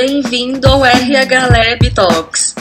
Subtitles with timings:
[0.00, 2.54] Bem-vindo ao RH Lab Talks.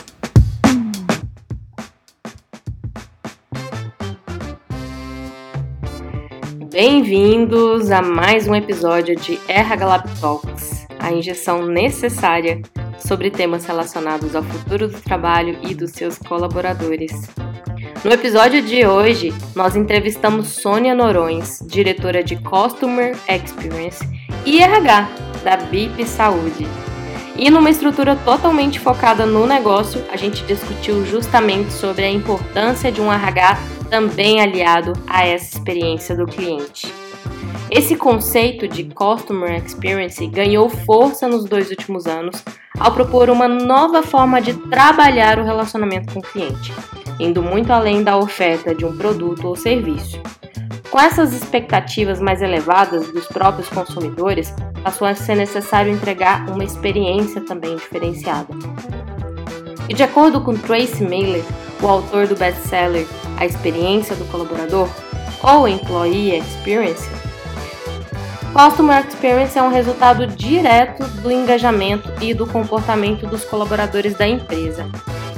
[6.72, 12.60] Bem-vindos a mais um episódio de RH Lab Talks, a injeção necessária
[12.98, 17.12] sobre temas relacionados ao futuro do trabalho e dos seus colaboradores.
[18.04, 24.04] No episódio de hoje, nós entrevistamos Sônia Norões, diretora de Customer Experience
[24.44, 25.08] e RH
[25.44, 26.66] da BIP Saúde.
[27.38, 33.00] E numa estrutura totalmente focada no negócio, a gente discutiu justamente sobre a importância de
[33.00, 33.60] um RH
[33.92, 36.92] também aliado a essa experiência do cliente.
[37.70, 42.44] Esse conceito de Customer Experience ganhou força nos dois últimos anos
[42.80, 46.74] ao propor uma nova forma de trabalhar o relacionamento com o cliente,
[47.20, 50.20] indo muito além da oferta de um produto ou serviço.
[50.90, 57.42] Com essas expectativas mais elevadas dos próprios consumidores, passou a ser necessário entregar uma experiência
[57.42, 58.48] também diferenciada.
[59.90, 61.44] E de acordo com Tracy Mailer,
[61.82, 63.06] o autor do best-seller
[63.38, 64.90] A Experiência do Colaborador,
[65.44, 67.08] ou Employee Experience,
[68.58, 74.90] Customer Experience é um resultado direto do engajamento e do comportamento dos colaboradores da empresa.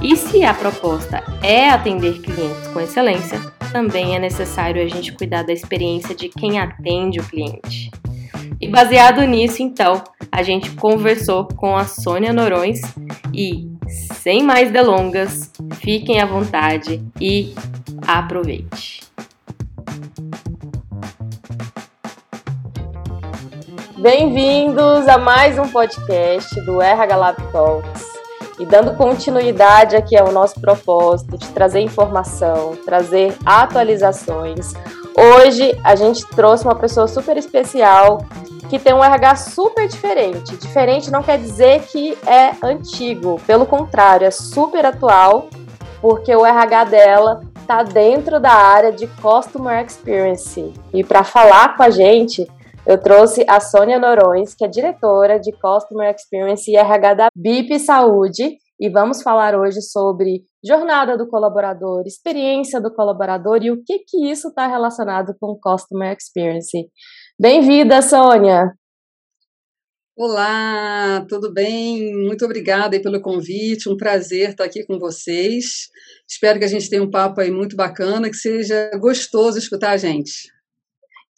[0.01, 3.37] E se a proposta é atender clientes com excelência,
[3.71, 7.91] também é necessário a gente cuidar da experiência de quem atende o cliente.
[8.61, 12.79] E baseado nisso, então, a gente conversou com a Sônia Norões
[13.33, 17.53] e, sem mais delongas, fiquem à vontade e
[18.07, 19.01] aproveite.
[23.97, 28.08] Bem-vindos a mais um podcast do RH Lab Talks.
[28.59, 34.73] E dando continuidade aqui ao nosso propósito de trazer informação, trazer atualizações.
[35.17, 38.25] Hoje a gente trouxe uma pessoa super especial
[38.69, 40.55] que tem um RH super diferente.
[40.57, 45.47] Diferente não quer dizer que é antigo, pelo contrário, é super atual,
[46.01, 50.73] porque o RH dela está dentro da área de Customer Experience.
[50.93, 52.47] E para falar com a gente,
[52.89, 57.77] eu trouxe a Sônia Norões, que é diretora de Customer Experience e RH da BIP
[57.77, 63.99] Saúde, e vamos falar hoje sobre jornada do colaborador, experiência do colaborador e o que
[63.99, 66.89] que isso está relacionado com Customer Experience.
[67.39, 68.73] Bem-vinda, Sônia!
[70.17, 72.11] Olá, tudo bem?
[72.25, 75.89] Muito obrigada pelo convite, um prazer estar aqui com vocês.
[76.27, 79.97] Espero que a gente tenha um papo aí muito bacana, que seja gostoso escutar a
[79.97, 80.58] gente.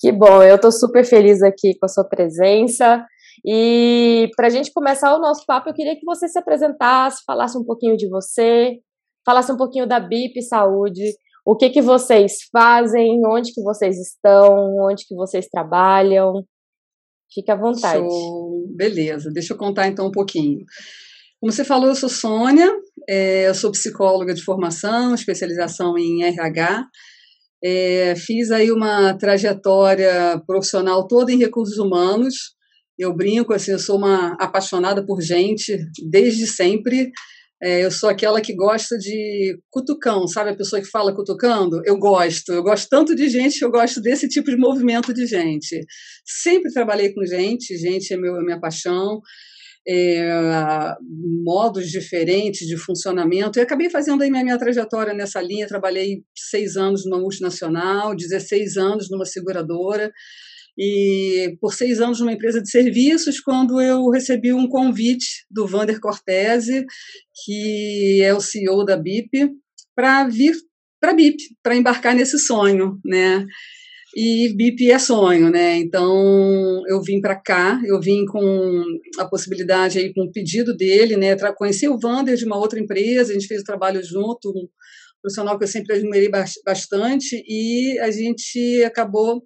[0.01, 3.05] Que bom, eu estou super feliz aqui com a sua presença.
[3.45, 7.55] E para a gente começar o nosso papo, eu queria que você se apresentasse, falasse
[7.55, 8.79] um pouquinho de você,
[9.23, 11.03] falasse um pouquinho da BIP Saúde,
[11.45, 16.43] o que que vocês fazem, onde que vocês estão, onde que vocês trabalham.
[17.31, 17.99] Fique à vontade.
[17.99, 18.65] Show.
[18.75, 20.65] Beleza, deixa eu contar então um pouquinho.
[21.39, 22.69] Como você falou, eu sou Sônia,
[23.07, 26.85] é, eu sou psicóloga de formação, especialização em RH.
[27.63, 32.35] É, fiz aí uma trajetória profissional toda em recursos humanos.
[32.97, 35.77] Eu brinco, assim, eu sou uma apaixonada por gente
[36.09, 37.11] desde sempre.
[37.63, 40.49] É, eu sou aquela que gosta de cutucão, sabe?
[40.49, 41.79] A pessoa que fala cutucando?
[41.85, 42.51] Eu gosto.
[42.51, 45.79] Eu gosto tanto de gente eu gosto desse tipo de movimento de gente.
[46.25, 49.21] Sempre trabalhei com gente, gente é, meu, é minha paixão
[49.87, 50.95] é,
[51.43, 53.57] modos diferentes de funcionamento.
[53.57, 55.67] E acabei fazendo minha, minha trajetória nessa linha.
[55.67, 60.11] Trabalhei seis anos numa multinacional, 16 anos numa seguradora
[60.77, 65.99] e por seis anos numa empresa de serviços, quando eu recebi um convite do Vander
[65.99, 66.85] Cortese,
[67.43, 69.51] que é o CEO da BIP,
[69.95, 70.55] para vir
[70.99, 73.43] para a BIP, para embarcar nesse sonho, né?
[74.15, 75.77] E BIP é sonho, né?
[75.77, 78.83] Então eu vim para cá, eu vim com
[79.17, 81.35] a possibilidade aí com o pedido dele, né?
[81.55, 84.67] Conheci o Vander de uma outra empresa, a gente fez o trabalho junto, um
[85.21, 86.29] profissional que eu sempre admirei
[86.65, 89.43] bastante e a gente acabou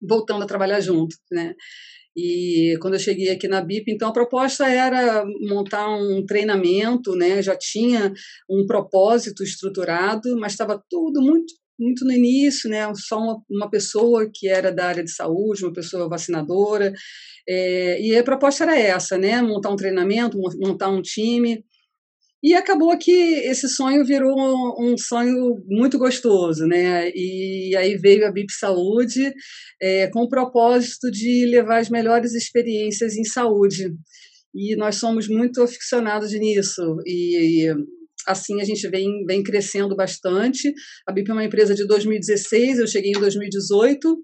[0.00, 1.54] voltando a trabalhar junto, né?
[2.16, 7.42] E quando eu cheguei aqui na BIP, então a proposta era montar um treinamento, né?
[7.42, 8.12] Já tinha
[8.48, 14.28] um propósito estruturado, mas estava tudo muito muito no início, né, só uma, uma, pessoa
[14.32, 16.92] que era da área de saúde, uma pessoa vacinadora,
[17.48, 21.64] é, e a proposta era essa, né, montar um treinamento, montar um time,
[22.42, 24.36] e acabou que esse sonho virou
[24.80, 29.32] um, sonho muito gostoso, né, e aí veio a BIP Saúde
[29.80, 33.94] é, com o propósito de levar as melhores experiências em saúde,
[34.54, 37.97] e nós somos muito aficionados nisso, e, e
[38.28, 40.72] assim a gente vem, vem crescendo bastante.
[41.06, 44.16] A BIP é uma empresa de 2016, eu cheguei em 2018.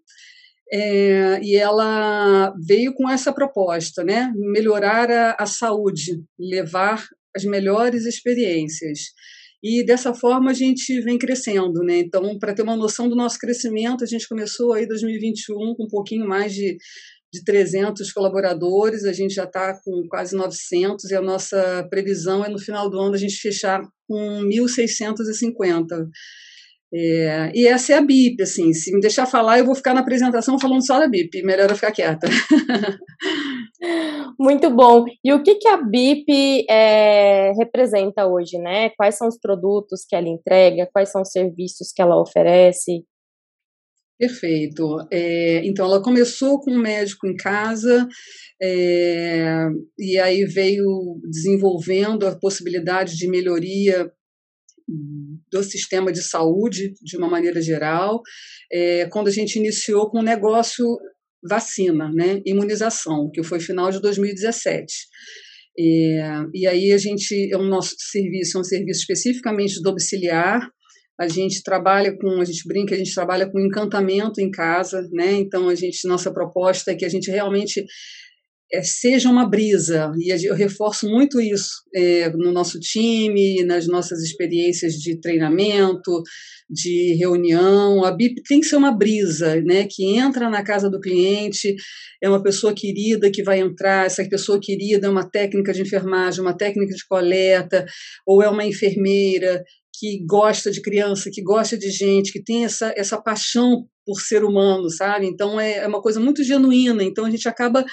[0.73, 4.33] é, e ela veio com essa proposta, né?
[4.37, 7.05] Melhorar a, a saúde, levar
[7.37, 8.99] as melhores experiências.
[9.63, 11.99] E dessa forma a gente vem crescendo, né?
[11.99, 15.89] Então, para ter uma noção do nosso crescimento, a gente começou aí 2021 com um
[15.89, 16.77] pouquinho mais de,
[17.35, 22.49] de 300 colaboradores, a gente já está com quase 900 e a nossa previsão é
[22.49, 26.07] no final do ano a gente fechar com 1.650.
[26.97, 30.01] É, e essa é a BIP, assim, se me deixar falar, eu vou ficar na
[30.01, 32.29] apresentação falando só da BIP, melhor eu ficar quieta.
[34.39, 35.05] Muito bom.
[35.25, 38.91] E o que, que a BIP é, representa hoje, né?
[38.91, 43.05] Quais são os produtos que ela entrega, quais são os serviços que ela oferece?
[44.19, 45.07] Perfeito.
[45.13, 48.07] É, então, ela começou com um médico em casa,
[48.63, 49.67] é,
[49.99, 54.11] e aí veio desenvolvendo a possibilidade de melhoria
[55.51, 58.21] do sistema de saúde de uma maneira geral,
[58.71, 60.87] é, quando a gente iniciou com o negócio
[61.43, 64.87] vacina, né, imunização, que foi final de 2017.
[65.79, 66.21] É,
[66.55, 70.71] e aí a gente, é o nosso serviço é um serviço especificamente domiciliar,
[71.19, 75.33] a gente trabalha com, a gente brinca, a gente trabalha com encantamento em casa, né?
[75.33, 77.85] Então a gente, nossa proposta é que a gente realmente
[78.73, 84.21] é, seja uma brisa, e eu reforço muito isso é, no nosso time, nas nossas
[84.23, 86.23] experiências de treinamento,
[86.69, 88.05] de reunião.
[88.05, 91.77] A BIP tem que ser uma brisa, né, que entra na casa do cliente,
[92.21, 96.41] é uma pessoa querida que vai entrar, essa pessoa querida é uma técnica de enfermagem,
[96.41, 97.87] uma técnica de coleta,
[98.27, 99.63] ou é uma enfermeira
[99.99, 104.45] que gosta de criança, que gosta de gente, que tem essa, essa paixão por ser
[104.45, 105.27] humano, sabe?
[105.27, 107.03] Então é, é uma coisa muito genuína.
[107.03, 107.85] Então a gente acaba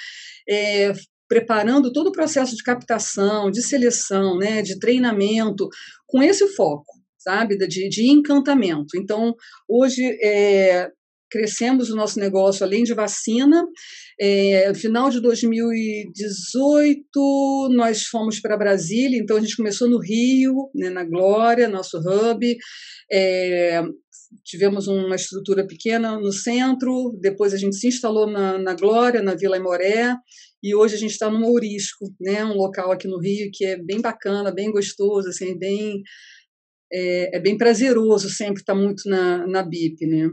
[0.50, 0.94] é,
[1.27, 5.69] preparando todo o processo de captação, de seleção, né, de treinamento,
[6.07, 8.98] com esse foco, sabe, de, de encantamento.
[8.98, 9.33] Então,
[9.68, 10.89] hoje, é,
[11.31, 13.65] crescemos o nosso negócio além de vacina.
[14.19, 20.89] É, final de 2018, nós fomos para Brasília, então a gente começou no Rio, né,
[20.89, 22.57] na Glória, nosso hub.
[23.11, 23.81] É,
[24.43, 29.35] tivemos uma estrutura pequena no centro, depois a gente se instalou na, na Glória, na
[29.35, 30.15] Vila Imoré,
[30.63, 33.81] e hoje a gente está no Mourisco, né, um local aqui no Rio que é
[33.81, 36.01] bem bacana, bem gostoso, assim, bem,
[36.91, 40.29] é, é bem prazeroso sempre estar muito na, na BIP, né.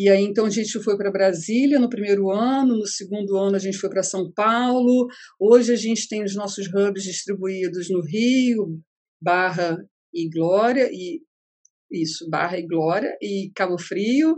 [0.00, 3.58] E aí, então, a gente foi para Brasília no primeiro ano, no segundo ano a
[3.58, 5.08] gente foi para São Paulo,
[5.40, 8.80] hoje a gente tem os nossos hubs distribuídos no Rio,
[9.20, 9.76] Barra
[10.14, 11.20] e Glória, e
[11.90, 14.36] isso, Barra e Glória e Cabo Frio.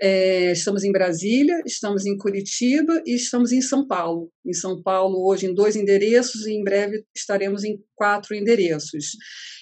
[0.00, 4.30] É, estamos em Brasília, estamos em Curitiba e estamos em São Paulo.
[4.46, 9.06] Em São Paulo, hoje, em dois endereços, e em breve estaremos em quatro endereços.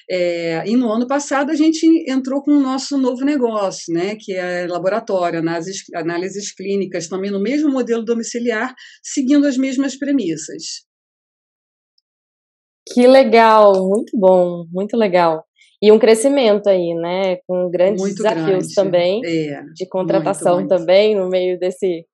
[0.09, 4.33] É, e no ano passado a gente entrou com o nosso novo negócio, né, que
[4.33, 8.73] é laboratório, análises, análises clínicas, também no mesmo modelo domiciliar,
[9.03, 10.87] seguindo as mesmas premissas.
[12.89, 15.45] Que legal, muito bom, muito legal.
[15.83, 17.37] E um crescimento aí, né?
[17.47, 18.75] Com grandes muito desafios grande.
[18.75, 20.81] também é, de contratação muito, muito.
[20.81, 22.05] também no meio desse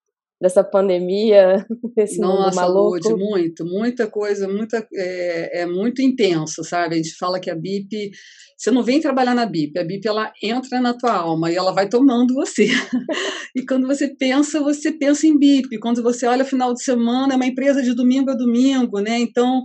[0.42, 1.64] dessa pandemia,
[1.96, 2.90] desse Nossa, mundo.
[2.90, 6.96] Lud, muito, muita coisa, muita é, é, muito intenso, sabe?
[6.96, 8.10] A gente fala que a BIP,
[8.58, 11.70] você não vem trabalhar na BIP, a BIP ela entra na tua alma e ela
[11.70, 12.66] vai tomando você.
[13.54, 15.78] e quando você pensa, você pensa em BIP.
[15.78, 19.20] Quando você olha final de semana, é uma empresa de domingo a domingo, né?
[19.20, 19.62] Então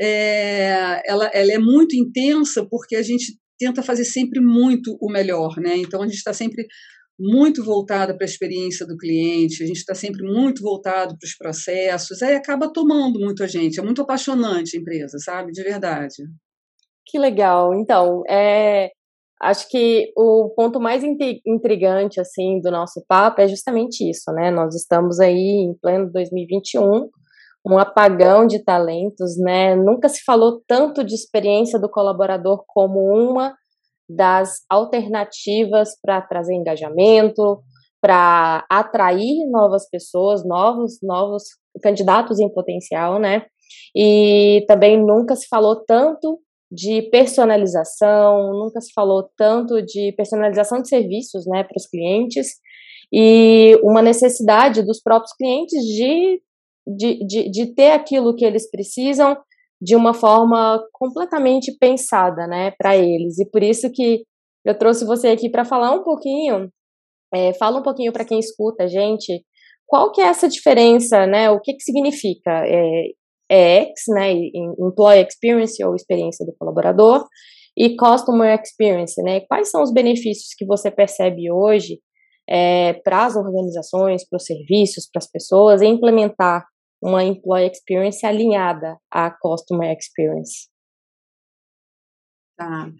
[0.00, 5.56] é, ela, ela é muito intensa porque a gente tenta fazer sempre muito o melhor,
[5.58, 5.76] né?
[5.76, 6.66] Então a gente está sempre
[7.18, 11.36] muito voltada para a experiência do cliente, a gente está sempre muito voltado para os
[11.36, 15.52] processos, aí acaba tomando muito a gente, é muito apaixonante a empresa, sabe?
[15.52, 16.14] De verdade.
[17.06, 17.74] Que legal.
[17.74, 18.90] Então, é,
[19.40, 21.04] acho que o ponto mais
[21.46, 24.50] intrigante assim do nosso papo é justamente isso, né?
[24.50, 27.08] Nós estamos aí em pleno 2021
[27.66, 29.74] um apagão de talentos, né?
[29.76, 33.54] Nunca se falou tanto de experiência do colaborador como uma
[34.08, 37.62] das alternativas para trazer engajamento,
[38.00, 41.44] para atrair novas pessoas, novos novos
[41.82, 43.46] candidatos em potencial, né?
[43.96, 46.40] E também nunca se falou tanto
[46.70, 52.54] de personalização, nunca se falou tanto de personalização de serviços, né, para os clientes
[53.12, 56.40] e uma necessidade dos próprios clientes de
[56.86, 59.36] de, de, de ter aquilo que eles precisam
[59.80, 63.38] de uma forma completamente pensada, né, para eles.
[63.38, 64.24] E por isso que
[64.64, 66.70] eu trouxe você aqui para falar um pouquinho,
[67.34, 69.44] é, fala um pouquinho para quem escuta a gente,
[69.86, 73.08] qual que é essa diferença, né, o que que significa é,
[73.50, 74.32] EX, né,
[74.78, 77.26] Employee Experience ou experiência do colaborador,
[77.76, 81.98] e Customer Experience, né, quais são os benefícios que você percebe hoje
[82.48, 86.64] é, para as organizações, para os serviços, para as pessoas, implementar
[87.02, 90.68] uma employee experience alinhada à customer experience.
[92.56, 92.92] Tá.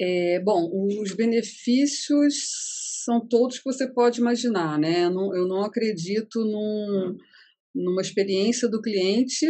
[0.00, 0.70] É, bom,
[1.00, 2.34] os benefícios
[3.04, 5.04] são todos que você pode imaginar, né?
[5.04, 7.16] Eu não, eu não acredito num,
[7.74, 9.46] numa experiência do cliente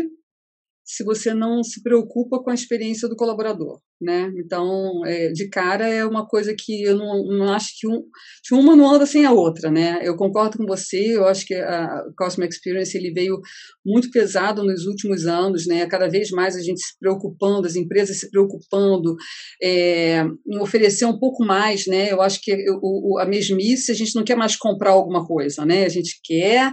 [0.91, 4.33] se você não se preocupa com a experiência do colaborador, né?
[4.37, 8.03] Então, é, de cara é uma coisa que eu não, não acho que, um,
[8.43, 10.01] que uma não anda sem a outra, né?
[10.03, 13.41] Eu concordo com você, eu acho que a Customer Experience ele veio
[13.87, 15.87] muito pesado nos últimos anos, né?
[15.87, 19.15] Cada vez mais a gente se preocupando, as empresas se preocupando
[19.63, 22.11] é, em oferecer um pouco mais, né?
[22.11, 25.85] Eu acho que o, a mesmice, a gente não quer mais comprar alguma coisa, né?
[25.85, 26.73] A gente quer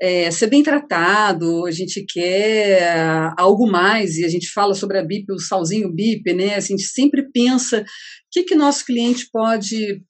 [0.00, 5.04] é, ser bem tratado, a gente quer algo mais, e a gente fala sobre a
[5.04, 6.54] BIP, o salzinho BIP, né?
[6.54, 7.84] A gente sempre pensa o
[8.30, 10.02] que, que nosso cliente pode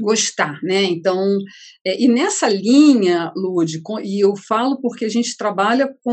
[0.00, 0.82] gostar, né?
[0.84, 1.38] Então,
[1.86, 6.12] é, e nessa linha, Lude, e eu falo porque a gente trabalha com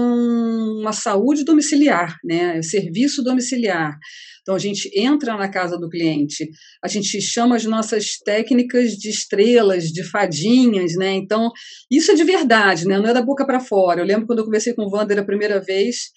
[0.80, 2.62] uma saúde domiciliar, né?
[2.62, 3.98] Serviço domiciliar.
[4.44, 6.50] Então, a gente entra na casa do cliente,
[6.84, 11.14] a gente chama as nossas técnicas de estrelas, de fadinhas, né?
[11.14, 11.50] Então,
[11.90, 13.00] isso é de verdade, né?
[13.00, 14.02] Não é da boca para fora.
[14.02, 16.12] Eu lembro quando eu conversei com o Wander a primeira vez,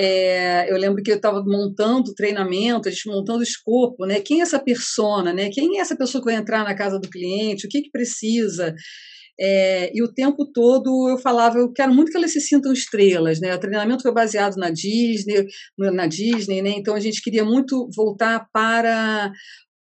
[0.00, 4.20] é, eu lembro que eu estava montando treinamento, a gente montando o escopo, né?
[4.20, 5.50] Quem é essa persona, né?
[5.50, 7.66] Quem é essa pessoa que vai entrar na casa do cliente?
[7.66, 8.76] O que, que precisa?
[9.40, 13.40] É, e o tempo todo eu falava, eu quero muito que elas se sintam estrelas,
[13.40, 13.52] né?
[13.52, 15.44] O treinamento foi baseado na Disney,
[15.76, 16.70] na Disney, né?
[16.76, 19.32] Então a gente queria muito voltar para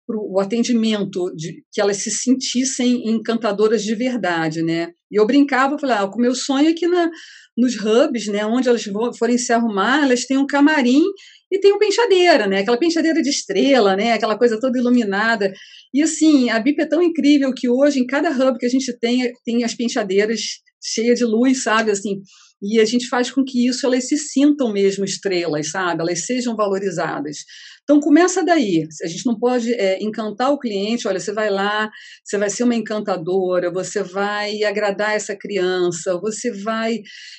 [0.08, 4.92] o atendimento, de, que elas se sentissem encantadoras de verdade, né?
[5.10, 7.10] E eu brincava, falava, ah, o meu sonho é que na,
[7.56, 8.84] nos hubs, né, onde elas
[9.18, 11.02] forem se arrumar, elas têm um camarim
[11.50, 12.60] e tem uma penteadeira, né?
[12.60, 14.12] Aquela penteadeira de estrela, né?
[14.12, 15.52] Aquela coisa toda iluminada.
[15.94, 18.92] E assim, a BIP é tão incrível que hoje, em cada hub que a gente
[18.98, 20.40] tem, tem as penteadeiras
[20.82, 21.92] cheias de luz, sabe?
[21.92, 22.20] Assim,
[22.62, 26.00] e a gente faz com que isso elas se sintam mesmo estrelas, sabe?
[26.00, 27.38] Elas sejam valorizadas.
[27.86, 28.82] Então começa daí.
[29.04, 31.06] A gente não pode é, encantar o cliente.
[31.06, 31.88] Olha, você vai lá,
[32.24, 36.98] você vai ser uma encantadora, você vai agradar essa criança, você vai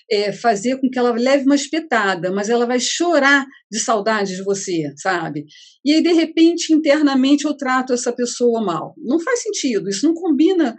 [0.09, 4.43] é, fazer com que ela leve uma espetada, mas ela vai chorar de saudade de
[4.43, 5.43] você, sabe?
[5.83, 8.93] E aí de repente internamente eu trato essa pessoa mal.
[8.97, 9.89] Não faz sentido.
[9.89, 10.73] Isso não combina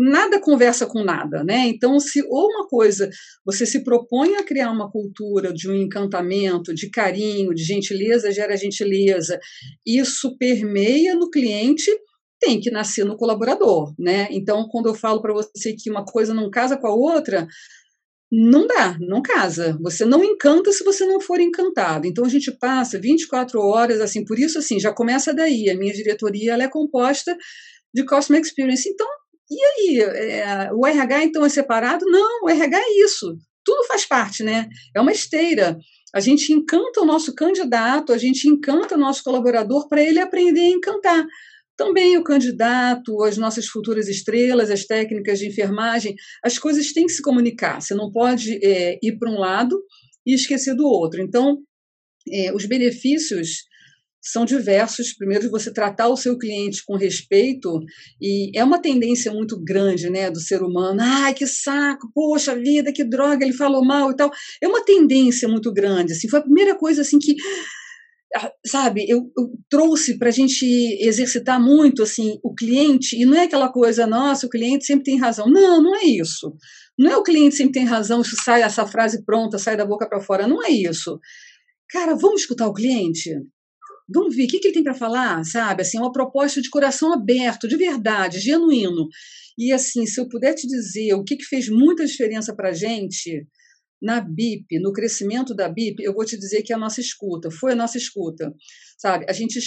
[0.00, 1.68] nada conversa com nada, né?
[1.68, 3.10] Então, se ou uma coisa
[3.44, 8.56] você se propõe a criar uma cultura de um encantamento, de carinho, de gentileza gera
[8.56, 9.38] gentileza,
[9.86, 11.90] isso permeia no cliente,
[12.40, 14.26] tem que nascer no colaborador, né?
[14.30, 17.46] Então, quando eu falo para você que uma coisa não casa com a outra,
[18.32, 19.76] não dá, não casa.
[19.82, 22.06] Você não encanta se você não for encantado.
[22.06, 25.68] Então a gente passa 24 horas assim, por isso assim, já começa daí.
[25.68, 27.36] A minha diretoria ela é composta
[27.92, 28.88] de customer experience.
[28.88, 29.06] Então
[29.50, 32.04] e aí, é, o RH então é separado?
[32.06, 33.36] Não, o RH é isso.
[33.64, 34.68] Tudo faz parte, né?
[34.94, 35.76] É uma esteira.
[36.14, 40.60] A gente encanta o nosso candidato, a gente encanta o nosso colaborador para ele aprender
[40.60, 41.26] a encantar.
[41.76, 46.14] Também o candidato, as nossas futuras estrelas, as técnicas de enfermagem,
[46.44, 47.80] as coisas têm que se comunicar.
[47.80, 49.82] Você não pode é, ir para um lado
[50.26, 51.22] e esquecer do outro.
[51.22, 51.58] Então,
[52.30, 53.64] é, os benefícios
[54.20, 55.14] são diversos.
[55.14, 57.80] Primeiro, você tratar o seu cliente com respeito,
[58.20, 61.00] e é uma tendência muito grande né, do ser humano.
[61.00, 64.30] Ai, que saco, poxa vida, que droga, ele falou mal e tal.
[64.62, 66.12] É uma tendência muito grande.
[66.12, 67.34] Assim, foi a primeira coisa assim que
[68.36, 70.64] ah, sabe, eu, eu trouxe para a gente
[71.00, 75.18] exercitar muito assim o cliente, e não é aquela coisa, nossa, o cliente sempre tem
[75.18, 75.46] razão.
[75.48, 76.54] Não, não é isso.
[76.98, 80.08] Não é o cliente sempre tem razão, isso sai, essa frase pronta, sai da boca
[80.08, 80.46] para fora.
[80.46, 81.18] Não é isso.
[81.88, 83.30] Cara, vamos escutar o cliente?
[84.12, 85.82] Vamos ver o que, que ele tem para falar, sabe?
[85.82, 89.08] Assim, uma proposta de coração aberto, de verdade, genuíno.
[89.56, 92.72] E assim, se eu puder te dizer o que, que fez muita diferença para a
[92.72, 93.46] gente
[94.02, 97.50] na BIP, no crescimento da BIP, eu vou te dizer que é a nossa escuta,
[97.50, 98.54] foi a nossa escuta,
[98.98, 99.26] sabe?
[99.28, 99.58] A gente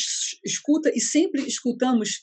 [0.44, 2.22] escuta e sempre escutamos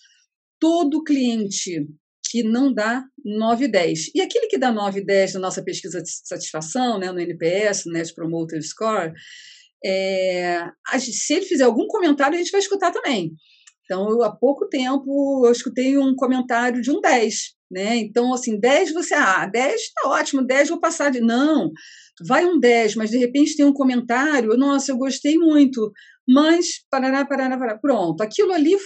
[0.59, 1.87] todo cliente
[2.31, 4.11] que não dá 9 e 10.
[4.15, 7.87] E aquele que dá 9 e 10 na nossa pesquisa de satisfação, né, no NPS,
[7.87, 9.13] no Net Promoter Score,
[9.85, 10.67] é,
[10.99, 13.33] se ele fizer algum comentário, a gente vai escutar também.
[13.85, 17.35] Então, eu, há pouco tempo, eu escutei um comentário de um 10,
[17.71, 17.97] né?
[17.97, 21.21] Então, assim, 10 você, ah, 10 está ótimo, 10 vou passar de.
[21.21, 21.71] Não,
[22.27, 25.91] vai um 10, mas de repente tem um comentário, nossa, eu gostei muito,
[26.29, 27.79] mas parará, parará, parará.
[27.79, 28.77] Pronto, aquilo ali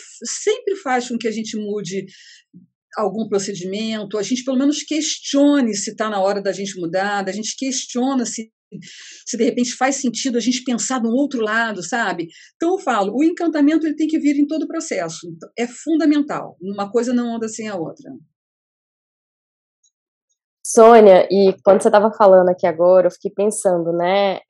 [0.42, 2.06] sempre faz com que a gente mude
[2.96, 7.32] algum procedimento, a gente pelo menos questione se está na hora da gente mudar, a
[7.32, 8.50] gente questiona se
[9.26, 12.28] se de repente faz sentido a gente pensar no outro lado, sabe?
[12.56, 15.26] Então eu falo, o encantamento ele tem que vir em todo o processo,
[15.58, 16.56] é fundamental.
[16.60, 18.10] Uma coisa não anda sem a outra.
[20.66, 24.40] Sônia, e quando você estava falando aqui agora, eu fiquei pensando, né?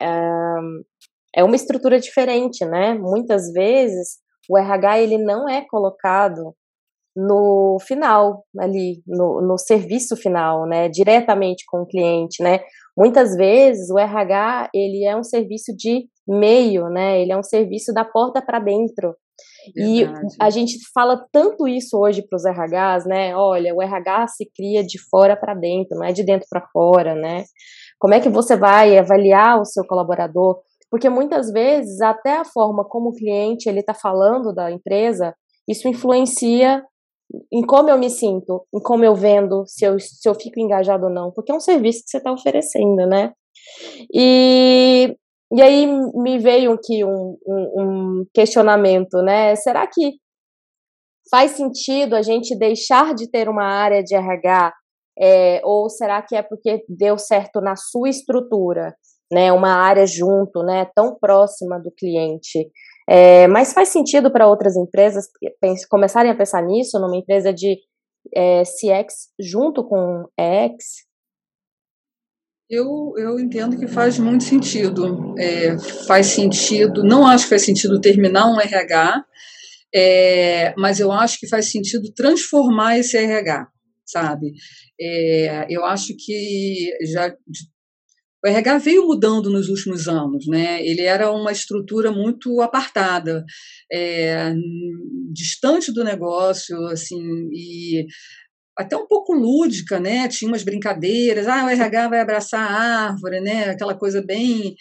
[1.35, 2.93] É uma estrutura diferente, né?
[2.93, 6.55] Muitas vezes o RH ele não é colocado
[7.15, 10.89] no final ali, no, no serviço final, né?
[10.89, 12.59] Diretamente com o cliente, né?
[12.97, 17.21] Muitas vezes o RH ele é um serviço de meio, né?
[17.21, 19.15] Ele é um serviço da porta para dentro.
[19.75, 20.35] Verdade.
[20.35, 23.35] E a gente fala tanto isso hoje para os RHs, né?
[23.35, 27.15] Olha, o RH se cria de fora para dentro, não é de dentro para fora,
[27.15, 27.43] né?
[27.99, 30.61] Como é que você vai avaliar o seu colaborador?
[30.89, 35.33] Porque muitas vezes até a forma como o cliente ele está falando da empresa,
[35.67, 36.83] isso influencia
[37.51, 41.05] em como eu me sinto, em como eu vendo, se eu, se eu fico engajado
[41.05, 43.33] ou não, porque é um serviço que você está oferecendo, né?
[44.13, 45.15] E
[45.51, 49.55] e aí me veio aqui um, um, um questionamento, né?
[49.55, 50.15] Será que
[51.29, 54.73] faz sentido a gente deixar de ter uma área de RH?
[55.17, 58.93] É, ou será que é porque deu certo na sua estrutura,
[59.31, 59.51] né?
[59.51, 60.89] Uma área junto, né?
[60.95, 62.69] Tão próxima do cliente.
[63.07, 65.27] É, mas faz sentido para outras empresas
[65.89, 67.77] começarem a pensar nisso, numa empresa de
[68.33, 71.05] é, CX junto com EX?
[72.67, 75.35] Eu, eu entendo que faz muito sentido.
[75.37, 79.23] É, faz sentido, não acho que faz sentido terminar um RH,
[79.93, 83.67] é, mas eu acho que faz sentido transformar esse RH,
[84.03, 84.51] sabe?
[84.99, 87.31] É, eu acho que já
[88.45, 90.85] o RH veio mudando nos últimos anos, né?
[90.85, 93.43] Ele era uma estrutura muito apartada,
[93.91, 94.53] é,
[95.33, 97.19] distante do negócio, assim,
[97.51, 98.05] e
[98.77, 100.27] até um pouco lúdica, né?
[100.27, 103.69] Tinha umas brincadeiras, ah, o RH vai abraçar a árvore, né?
[103.69, 104.75] Aquela coisa bem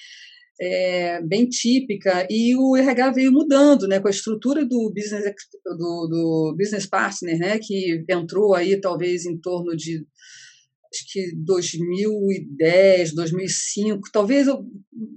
[0.61, 3.99] é, bem típica e o RH veio mudando, né?
[3.99, 5.25] Com a estrutura do business
[5.65, 7.59] do, do business partner, né?
[7.59, 10.05] Que entrou aí talvez em torno de
[10.95, 14.65] acho que 2010, 2005, talvez eu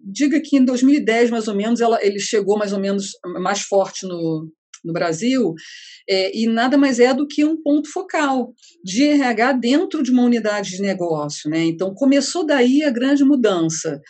[0.04, 4.08] diga que em 2010 mais ou menos ela, ele chegou mais ou menos mais forte
[4.08, 4.50] no,
[4.84, 5.54] no Brasil,
[6.10, 10.24] é, e nada mais é do que um ponto focal de RH dentro de uma
[10.24, 11.50] unidade de negócio.
[11.50, 11.66] Né?
[11.66, 14.02] Então, começou daí a grande mudança.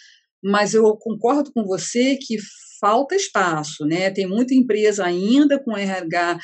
[0.44, 2.38] Mas eu concordo com você que
[2.80, 4.12] falta espaço, né?
[4.12, 6.38] Tem muita empresa ainda com RH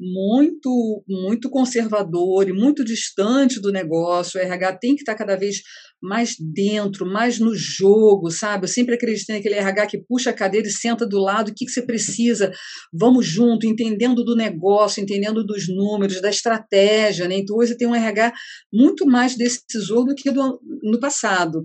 [0.00, 4.40] muito muito conservador e muito distante do negócio.
[4.40, 5.60] O RH tem que estar cada vez
[6.02, 8.64] mais dentro, mais no jogo, sabe?
[8.64, 11.66] Eu sempre acreditei naquele RH que puxa a cadeira e senta do lado, o que,
[11.66, 12.50] que você precisa?
[12.92, 17.36] Vamos junto, entendendo do negócio, entendendo dos números, da estratégia, né?
[17.36, 18.32] Então hoje tem um RH
[18.72, 21.64] muito mais decisor do que do, no passado.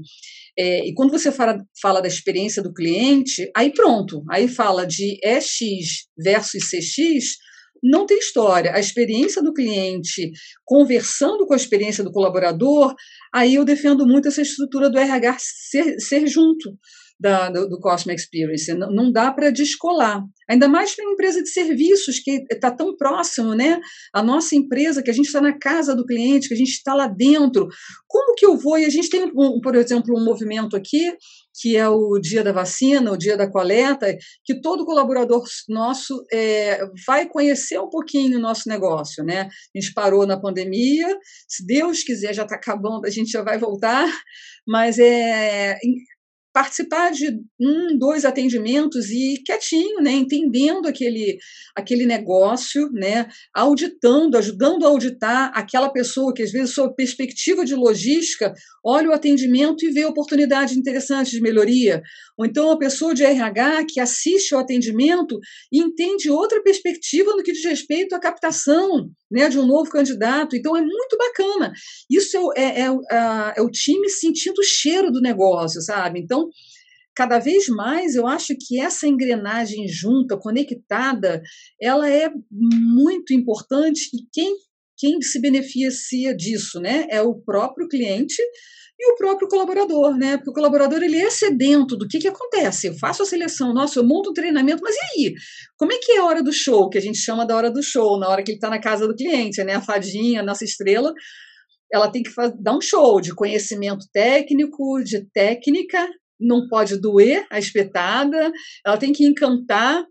[0.57, 5.17] É, e quando você fala, fala da experiência do cliente, aí pronto, aí fala de
[5.23, 7.37] EX versus CX,
[7.85, 8.73] não tem história.
[8.73, 10.31] A experiência do cliente
[10.63, 12.93] conversando com a experiência do colaborador,
[13.33, 16.77] aí eu defendo muito essa estrutura do RH ser, ser junto
[17.19, 18.73] da, do, do Customer Experience.
[18.73, 20.23] Não, não dá para descolar.
[20.49, 23.79] Ainda mais para uma empresa de serviços que está tão próximo, né?
[24.13, 26.93] A nossa empresa, que a gente está na casa do cliente, que a gente está
[26.93, 27.67] lá dentro.
[28.07, 28.77] Como que eu vou?
[28.77, 31.11] E a gente tem, um, por exemplo, um movimento aqui
[31.61, 36.85] que é o dia da vacina, o dia da coleta, que todo colaborador nosso é,
[37.07, 39.43] vai conhecer um pouquinho o nosso negócio, né?
[39.43, 41.07] A gente parou na pandemia,
[41.47, 44.05] se Deus quiser já está acabando, a gente já vai voltar,
[44.67, 45.77] mas é
[46.55, 51.37] participar de um, dois atendimentos e quietinho, né, entendendo aquele,
[51.75, 57.75] aquele negócio, né, auditando, ajudando a auditar aquela pessoa que às vezes sob perspectiva de
[57.75, 62.01] logística olha o atendimento e vê oportunidades interessantes de melhoria,
[62.37, 65.37] ou então a pessoa de RH que assiste ao atendimento
[65.69, 70.55] e entende outra perspectiva no que diz respeito à captação, né, de um novo candidato.
[70.55, 71.73] Então é muito bacana.
[72.09, 76.19] Isso é, é, é, é o time sentindo o cheiro do negócio, sabe?
[76.19, 76.44] Então
[77.15, 81.41] cada vez mais eu acho que essa engrenagem junta, conectada,
[81.81, 84.55] ela é muito importante e quem
[84.97, 87.05] quem se beneficia disso, né?
[87.09, 88.41] É o próprio cliente
[88.97, 90.37] e o próprio colaborador, né?
[90.37, 92.87] Porque o colaborador ele é sedento do que, que acontece.
[92.87, 95.33] Eu faço a seleção, nossa, eu monto um treinamento, mas e aí?
[95.77, 97.83] Como é que é a hora do show, que a gente chama da hora do
[97.83, 99.75] show, na hora que ele está na casa do cliente, né?
[99.75, 101.13] A fadinha, a nossa estrela,
[101.91, 106.07] ela tem que dar um show de conhecimento técnico, de técnica,
[106.45, 108.51] não pode doer a espetada,
[108.85, 110.05] ela tem que encantar.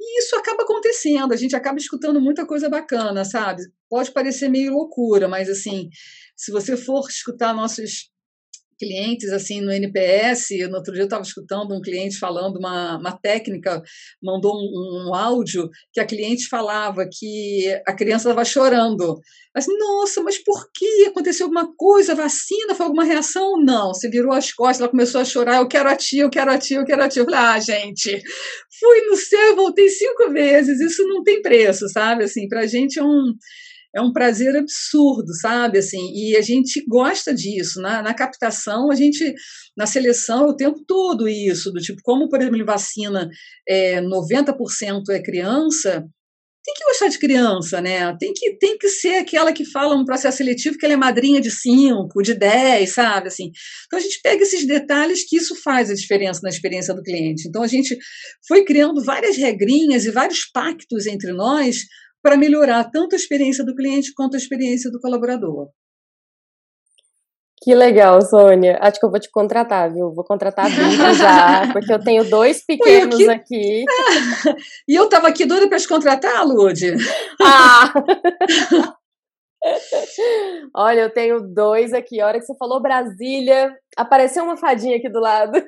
[0.00, 3.62] E isso acaba acontecendo, a gente acaba escutando muita coisa bacana, sabe?
[3.90, 5.88] Pode parecer meio loucura, mas assim,
[6.36, 8.10] se você for escutar nossos
[8.78, 10.50] clientes assim no NPS.
[10.70, 13.82] No outro dia eu estava escutando um cliente falando uma, uma técnica,
[14.22, 19.18] mandou um, um, áudio que a cliente falava que a criança estava chorando.
[19.54, 21.06] Assim, nossa, mas por que?
[21.06, 22.14] Aconteceu alguma coisa?
[22.14, 22.74] Vacina?
[22.74, 23.54] Foi alguma reação?
[23.58, 23.92] Não.
[23.92, 25.56] Você virou as costas, ela começou a chorar.
[25.56, 27.22] Eu quero a tia, eu quero a tia, eu quero a tia.
[27.22, 28.22] Eu falei, ah, gente,
[28.78, 30.80] fui no céu, voltei cinco vezes.
[30.80, 32.24] Isso não tem preço, sabe?
[32.24, 33.34] Assim, para a gente é um
[33.94, 35.78] é um prazer absurdo, sabe?
[35.78, 37.80] Assim, e a gente gosta disso.
[37.80, 39.34] Na, na captação, a gente,
[39.76, 43.28] na seleção, o tempo todo isso, do tipo, como, por exemplo, em vacina,
[43.68, 46.04] é, 90% é criança,
[46.68, 48.14] tem que gostar de criança, né?
[48.18, 51.40] Tem que, tem que ser aquela que fala no processo seletivo que ela é madrinha
[51.40, 53.28] de 5, de 10, sabe?
[53.28, 53.50] Assim,
[53.86, 57.48] então a gente pega esses detalhes que isso faz a diferença na experiência do cliente.
[57.48, 57.96] Então a gente
[58.46, 61.84] foi criando várias regrinhas e vários pactos entre nós
[62.22, 65.68] para melhorar tanto a experiência do cliente quanto a experiência do colaborador.
[67.60, 68.78] Que legal, Sônia.
[68.80, 70.12] Acho que eu vou te contratar, viu?
[70.14, 73.28] Vou contratar a Bíblia já, porque eu tenho dois pequenos que...
[73.28, 73.84] aqui.
[74.88, 76.94] e eu estava aqui doida para te contratar, Lude.
[77.42, 77.92] Ah!
[80.74, 82.20] Olha, eu tenho dois aqui.
[82.20, 85.58] A hora que você falou Brasília, apareceu uma fadinha aqui do lado.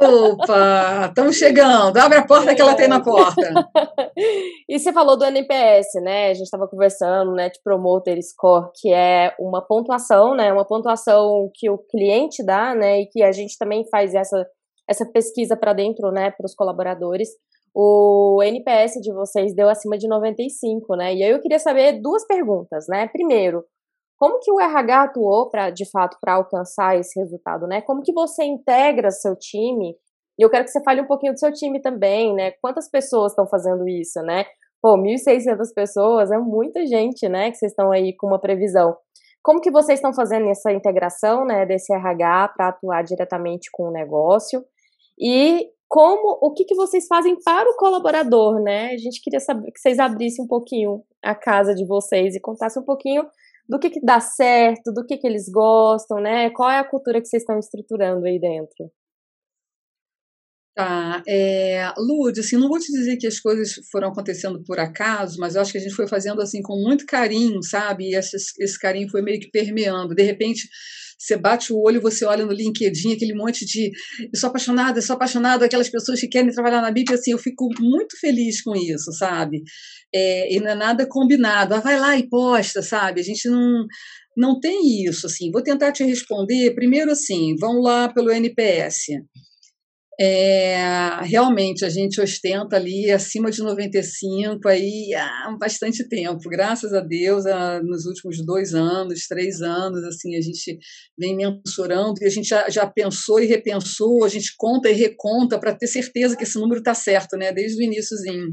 [0.00, 1.96] Opa, estamos chegando.
[1.96, 3.40] Abre a porta que ela tem na porta.
[4.68, 6.30] e você falou do NPS, né?
[6.30, 7.48] A gente estava conversando, né?
[7.48, 10.52] De Promoter Score, que é uma pontuação, né?
[10.52, 13.00] Uma pontuação que o cliente dá, né?
[13.00, 14.46] E que a gente também faz essa,
[14.88, 16.30] essa pesquisa para dentro, né?
[16.30, 17.30] Para os colaboradores
[17.80, 21.14] o NPS de vocês deu acima de 95, né?
[21.14, 23.06] E aí eu queria saber duas perguntas, né?
[23.06, 23.64] Primeiro,
[24.16, 27.80] como que o RH atuou para, de fato, para alcançar esse resultado, né?
[27.82, 29.94] Como que você integra seu time?
[30.36, 32.50] E eu quero que você fale um pouquinho do seu time também, né?
[32.60, 34.44] Quantas pessoas estão fazendo isso, né?
[34.82, 37.52] Pô, 1.600 pessoas é muita gente, né?
[37.52, 38.96] Que vocês estão aí com uma previsão.
[39.40, 43.92] Como que vocês estão fazendo essa integração, né, desse RH para atuar diretamente com o
[43.92, 44.64] negócio?
[45.16, 48.90] E como o que, que vocês fazem para o colaborador, né?
[48.92, 52.82] A gente queria saber que vocês abrissem um pouquinho a casa de vocês e contassem
[52.82, 53.26] um pouquinho
[53.68, 56.50] do que, que dá certo, do que, que eles gostam, né?
[56.50, 58.90] Qual é a cultura que vocês estão estruturando aí dentro?
[60.78, 65.36] Tá, é, Lud, assim, não vou te dizer que as coisas foram acontecendo por acaso,
[65.40, 68.04] mas eu acho que a gente foi fazendo assim com muito carinho, sabe?
[68.04, 70.14] E esse, esse carinho foi meio que permeando.
[70.14, 70.68] De repente,
[71.18, 73.90] você bate o olho, você olha no LinkedIn, aquele monte de
[74.22, 77.38] eu sou apaixonada, eu sou apaixonada, aquelas pessoas que querem trabalhar na BIP, assim, eu
[77.38, 79.64] fico muito feliz com isso, sabe?
[80.14, 81.74] É, e não é nada combinado.
[81.74, 83.20] Ah, vai lá e posta, sabe?
[83.20, 83.84] A gente não
[84.36, 85.50] não tem isso, assim.
[85.50, 86.72] Vou tentar te responder.
[86.76, 89.08] Primeiro, assim, vamos lá pelo NPS.
[90.20, 97.00] É, realmente a gente ostenta ali acima de 95 aí há bastante tempo, graças a
[97.00, 97.44] Deus,
[97.84, 100.76] nos últimos dois anos, três anos, assim, a gente
[101.16, 105.56] vem mensurando e a gente já, já pensou e repensou, a gente conta e reconta
[105.56, 107.52] para ter certeza que esse número está certo, né?
[107.52, 108.48] Desde o iníciozinho.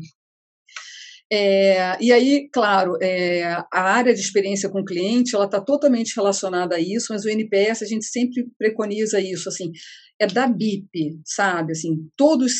[1.31, 6.15] É, e aí, claro, é, a área de experiência com o cliente ela está totalmente
[6.15, 9.71] relacionada a isso, mas o NPS a gente sempre preconiza isso, assim,
[10.19, 11.73] é da BIP, sabe?
[11.73, 12.53] Assim, todos,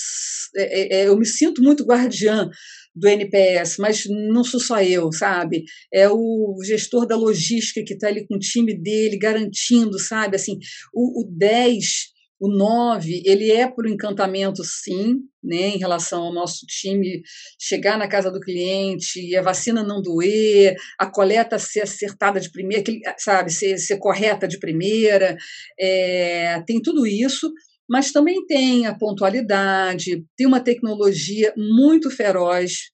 [0.55, 2.49] é, é, é eu me sinto muito guardiã
[2.95, 5.65] do NPS, mas não sou só eu, sabe?
[5.93, 10.37] É o gestor da logística que está ali com o time dele, garantindo, sabe?
[10.37, 10.57] Assim,
[10.93, 16.65] o, o 10 o 9, ele é por encantamento, sim, né, em relação ao nosso
[16.67, 17.21] time
[17.59, 22.83] chegar na casa do cliente, a vacina não doer, a coleta ser acertada de primeira,
[23.17, 25.37] sabe, ser, ser correta de primeira,
[25.79, 27.51] é, tem tudo isso,
[27.87, 32.89] mas também tem a pontualidade, tem uma tecnologia muito feroz,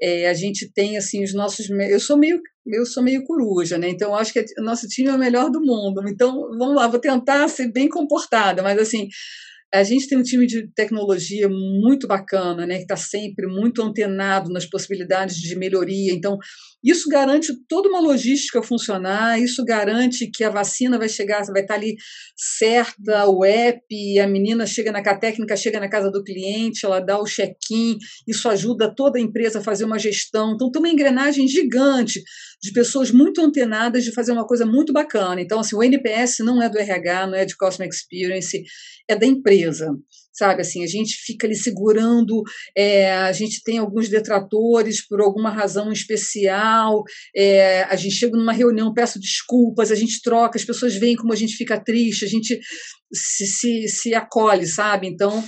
[0.00, 1.68] é, a gente tem assim os nossos.
[1.70, 3.88] Eu sou meio eu sou meio coruja, né?
[3.88, 6.02] Então acho que o nosso time é o melhor do mundo.
[6.08, 9.08] Então vamos lá, vou tentar ser bem comportada, mas assim
[9.74, 12.76] a gente tem um time de tecnologia muito bacana, né?
[12.76, 16.12] Que está sempre muito antenado nas possibilidades de melhoria.
[16.12, 16.38] Então
[16.84, 21.74] isso garante toda uma logística funcionar, isso garante que a vacina vai chegar, vai estar
[21.74, 21.96] ali
[22.36, 27.18] certa, o app, a menina chega na técnica chega na casa do cliente, ela dá
[27.18, 30.52] o check-in, isso ajuda toda a empresa a fazer uma gestão.
[30.54, 32.22] Então tem uma engrenagem gigante
[32.62, 35.40] de pessoas muito antenadas de fazer uma coisa muito bacana.
[35.40, 38.62] Então assim, o NPS não é do RH, não é de Customer Experience,
[39.08, 39.55] é da empresa
[40.36, 40.60] sabe?
[40.60, 42.42] Assim, a gente fica ali segurando,
[42.76, 47.02] é, a gente tem alguns detratores por alguma razão especial,
[47.34, 51.32] é, a gente chega numa reunião, peço desculpas, a gente troca, as pessoas veem como
[51.32, 52.60] a gente fica triste, a gente
[53.12, 55.06] se, se, se acolhe, sabe?
[55.06, 55.42] Então,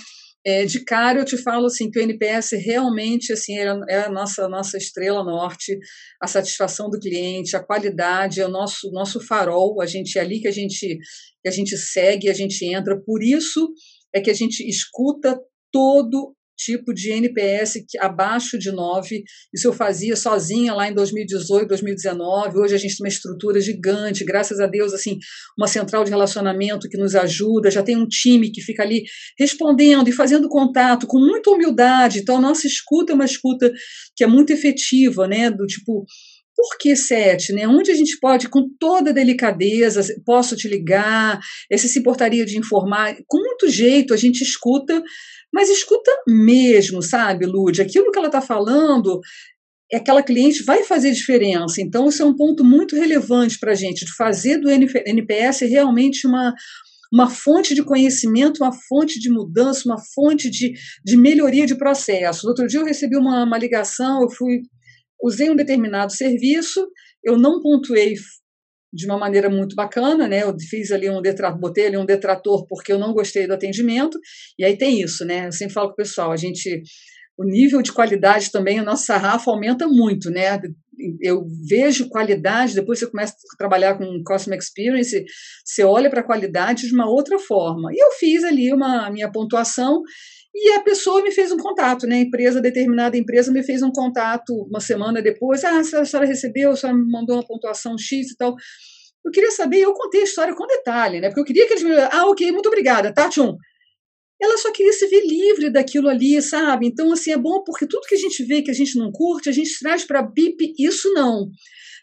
[0.47, 4.09] é, de cara eu te falo assim que o NPS realmente assim é, é a
[4.09, 5.77] nossa nossa estrela norte,
[6.23, 10.40] a satisfação do cliente, a qualidade é o nosso nosso farol, a gente é ali
[10.40, 10.99] que a gente
[11.42, 12.99] que a gente segue, a gente entra.
[13.05, 13.68] Por isso
[14.14, 15.38] é que a gente escuta
[15.73, 19.23] todo tipo de NPS abaixo de 9.
[19.55, 22.59] Isso eu fazia sozinha lá em 2018, 2019.
[22.59, 25.18] Hoje a gente tem uma estrutura gigante, graças a Deus, assim,
[25.57, 29.05] uma central de relacionamento que nos ajuda, já tem um time que fica ali
[29.38, 32.18] respondendo e fazendo contato com muita humildade.
[32.18, 33.73] Então a nossa escuta é uma escuta
[34.16, 36.05] que é muito efetiva, né, do tipo
[36.59, 37.53] por que sete?
[37.53, 37.68] Né?
[37.68, 41.38] Onde a gente pode, com toda delicadeza, posso te ligar,
[41.71, 45.01] esse se importaria de informar, com muito jeito a gente escuta
[45.51, 47.81] mas escuta mesmo, sabe, Lud?
[47.81, 49.18] Aquilo que ela está falando,
[49.90, 51.81] aquela cliente vai fazer diferença.
[51.81, 56.27] Então, isso é um ponto muito relevante para a gente, de fazer do NPS realmente
[56.27, 56.53] uma,
[57.11, 62.44] uma fonte de conhecimento, uma fonte de mudança, uma fonte de, de melhoria de processos.
[62.44, 64.61] Outro dia eu recebi uma, uma ligação, eu fui
[65.22, 66.88] usei um determinado serviço,
[67.24, 68.14] eu não pontuei
[68.92, 70.42] de uma maneira muito bacana, né?
[70.42, 74.18] Eu fiz ali um detrator, botei ali um detrator porque eu não gostei do atendimento,
[74.59, 75.46] e aí tem isso, né?
[75.46, 76.83] Eu sempre falo com o pessoal, a gente
[77.38, 80.61] o nível de qualidade também, o nosso sarrafo aumenta muito, né?
[81.22, 85.24] Eu vejo qualidade, depois você começa a trabalhar com Customer Experience,
[85.64, 87.90] você olha para a qualidade de uma outra forma.
[87.92, 90.02] E eu fiz ali uma a minha pontuação
[90.61, 92.16] e a pessoa me fez um contato, né?
[92.16, 95.64] A empresa, determinada empresa, me fez um contato uma semana depois.
[95.64, 98.57] Ah, a senhora recebeu, a senhora me mandou uma pontuação X e tal.
[99.25, 101.29] Eu queria saber, eu contei a história com detalhe, né?
[101.29, 101.94] Porque eu queria que eles me.
[102.11, 103.57] Ah, ok, muito obrigada, tá, Tchum?
[104.40, 106.87] Ela só queria se ver livre daquilo ali, sabe?
[106.87, 109.49] Então, assim, é bom porque tudo que a gente vê que a gente não curte,
[109.49, 111.51] a gente traz para BIP, isso não.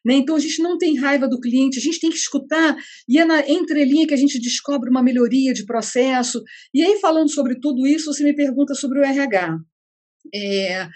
[0.05, 0.15] Né?
[0.15, 2.77] Então, a gente não tem raiva do cliente, a gente tem que escutar,
[3.09, 6.43] e é na entrelinha que a gente descobre uma melhoria de processo.
[6.73, 9.57] E aí, falando sobre tudo isso, você me pergunta sobre o RH.
[10.33, 10.87] É,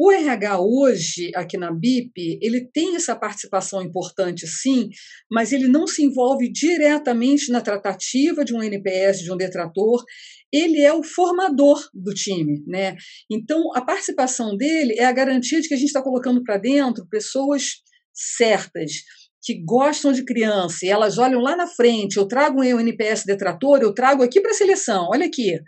[0.00, 4.88] o RH hoje, aqui na BIP, ele tem essa participação importante, sim,
[5.28, 10.04] mas ele não se envolve diretamente na tratativa de um NPS, de um detrator,
[10.52, 12.94] ele é o formador do time, né?
[13.28, 17.04] Então, a participação dele é a garantia de que a gente está colocando para dentro
[17.10, 17.82] pessoas
[18.36, 18.92] certas,
[19.42, 23.80] que gostam de criança e elas olham lá na frente, eu trago um NPS detrator,
[23.80, 25.58] eu trago aqui para a seleção, olha aqui.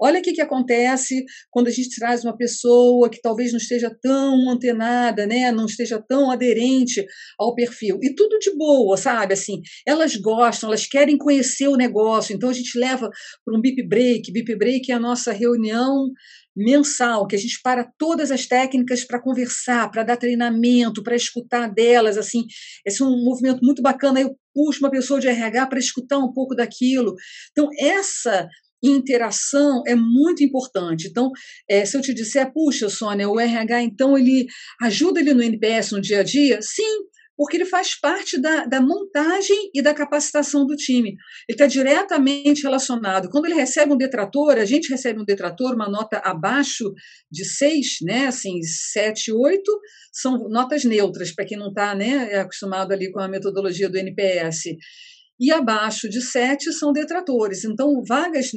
[0.00, 3.90] Olha o que, que acontece quando a gente traz uma pessoa que talvez não esteja
[4.00, 7.04] tão antenada, né, não esteja tão aderente
[7.38, 7.98] ao perfil.
[8.02, 9.34] E tudo de boa, sabe?
[9.34, 12.34] Assim, elas gostam, elas querem conhecer o negócio.
[12.34, 13.10] Então a gente leva
[13.44, 14.32] para um bip break.
[14.32, 16.10] Bip break é a nossa reunião
[16.58, 21.72] mensal, que a gente para todas as técnicas para conversar, para dar treinamento, para escutar
[21.72, 22.44] delas, assim,
[22.84, 24.20] esse é um movimento muito bacana.
[24.20, 27.14] Eu puxo uma pessoa de RH para escutar um pouco daquilo.
[27.52, 28.48] Então, essa
[28.82, 31.08] interação é muito importante.
[31.08, 31.30] Então,
[31.68, 34.46] é, se eu te disser, puxa, Sônia, o RH, então, ele
[34.82, 36.60] ajuda ele no NPS no dia a dia?
[36.62, 37.06] Sim,
[37.38, 41.10] porque ele faz parte da, da montagem e da capacitação do time.
[41.48, 43.30] Ele está diretamente relacionado.
[43.30, 46.92] Quando ele recebe um detrator, a gente recebe um detrator, uma nota abaixo
[47.30, 49.80] de 6, né, assim, 7, 8,
[50.12, 54.64] são notas neutras, para quem não está né, acostumado ali com a metodologia do NPS
[55.38, 57.64] e abaixo de 7 são detratores.
[57.64, 58.50] Então, vagas,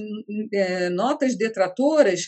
[0.53, 2.27] é, notas detratoras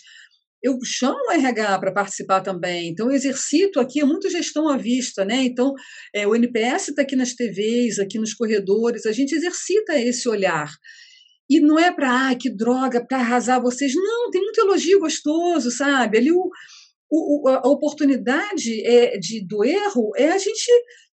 [0.61, 2.87] eu chamo o RH para participar também.
[2.87, 5.43] Então, eu exercito aqui é muito gestão à vista, né?
[5.43, 5.73] Então,
[6.15, 10.69] é, o NPS está aqui nas TVs, aqui nos corredores, a gente exercita esse olhar.
[11.49, 13.93] E não é para, ah, que droga, para arrasar vocês.
[13.93, 16.17] Não, tem muito elogio gostoso, sabe?
[16.17, 16.49] Ali o
[17.47, 20.71] a oportunidade é, de, do erro é a gente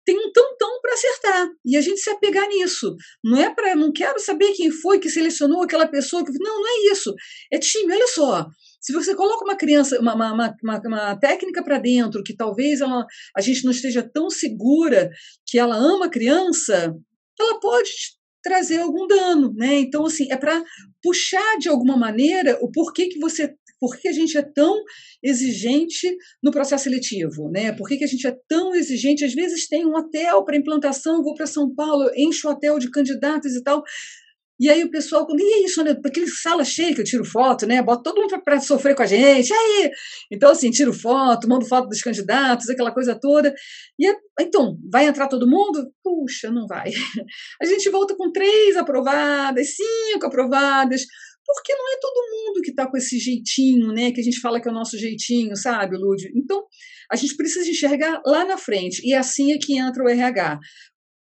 [0.05, 2.95] tem um tantão para acertar e a gente se apegar nisso.
[3.23, 6.67] Não é para, não quero saber quem foi que selecionou aquela pessoa que não, não
[6.67, 7.13] é isso.
[7.51, 8.45] É time, olha só.
[8.79, 13.03] Se você coloca uma criança, uma, uma, uma, uma técnica para dentro, que talvez ela,
[13.35, 15.09] a gente não esteja tão segura
[15.47, 16.93] que ela ama a criança,
[17.39, 17.89] ela pode
[18.43, 19.79] trazer algum dano, né?
[19.79, 20.63] Então, assim, é para
[21.01, 24.81] puxar de alguma maneira o porquê que você por que a gente é tão
[25.23, 27.71] exigente no processo seletivo, né?
[27.71, 29.25] Por que, que a gente é tão exigente?
[29.25, 32.89] Às vezes tem um hotel para implantação, vou para São Paulo, encho o hotel de
[32.89, 33.83] candidatos e tal.
[34.57, 35.91] E aí o pessoal, e é isso, né?
[36.05, 37.81] Aquele sala cheia que eu tiro foto, né?
[37.81, 39.53] Bota todo mundo para sofrer com a gente.
[39.53, 39.91] Aí,
[40.31, 43.53] então assim, tiro foto, mando foto dos candidatos, aquela coisa toda.
[43.99, 45.91] E é, então, vai entrar todo mundo?
[46.01, 46.89] Puxa, não vai.
[47.61, 51.01] A gente volta com três aprovadas, cinco aprovadas,
[51.45, 54.11] porque não é todo mundo que está com esse jeitinho, né?
[54.11, 56.31] Que a gente fala que é o nosso jeitinho, sabe, Lúdio?
[56.35, 56.63] Então,
[57.11, 59.01] a gente precisa enxergar lá na frente.
[59.07, 60.59] E assim é que entra o RH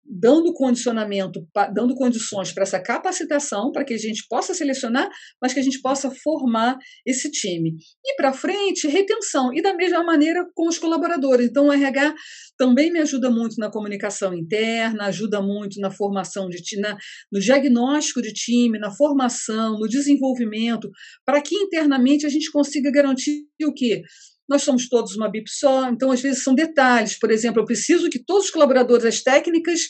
[0.05, 5.09] dando condicionamento, dando condições para essa capacitação, para que a gente possa selecionar,
[5.41, 7.75] mas que a gente possa formar esse time.
[8.05, 9.51] E para frente, retenção.
[9.53, 11.49] E da mesma maneira com os colaboradores.
[11.49, 12.13] Então, o RH
[12.57, 16.97] também me ajuda muito na comunicação interna, ajuda muito na formação de na,
[17.31, 20.89] no diagnóstico de time, na formação, no desenvolvimento,
[21.25, 24.03] para que internamente a gente consiga garantir o quê?
[24.47, 27.17] Nós somos todos uma BIP só, então às vezes são detalhes.
[27.17, 29.81] Por exemplo, eu preciso que todos os colaboradores das técnicas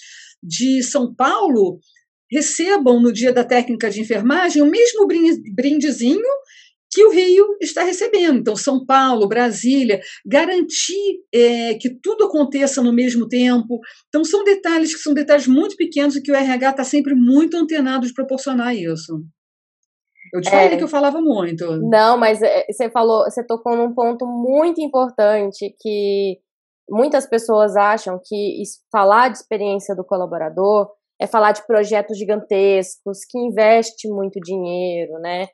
[0.41, 1.80] de São Paulo
[2.32, 5.08] recebam no dia da técnica de enfermagem o mesmo
[5.54, 6.22] brindezinho
[6.91, 8.39] que o Rio está recebendo.
[8.39, 13.82] Então, São Paulo, Brasília, garantir é, que tudo aconteça no mesmo tempo.
[14.08, 17.58] Então, são detalhes que são detalhes muito pequenos e que o RH está sempre muito
[17.58, 19.22] antenado de proporcionar isso.
[20.36, 20.78] Eu te falei é.
[20.78, 21.65] que eu falava muito.
[21.78, 26.38] Não, mas é, você falou, você tocou num ponto muito importante que
[26.89, 33.39] muitas pessoas acham que falar de experiência do colaborador é falar de projetos gigantescos, que
[33.39, 35.48] investe muito dinheiro, né?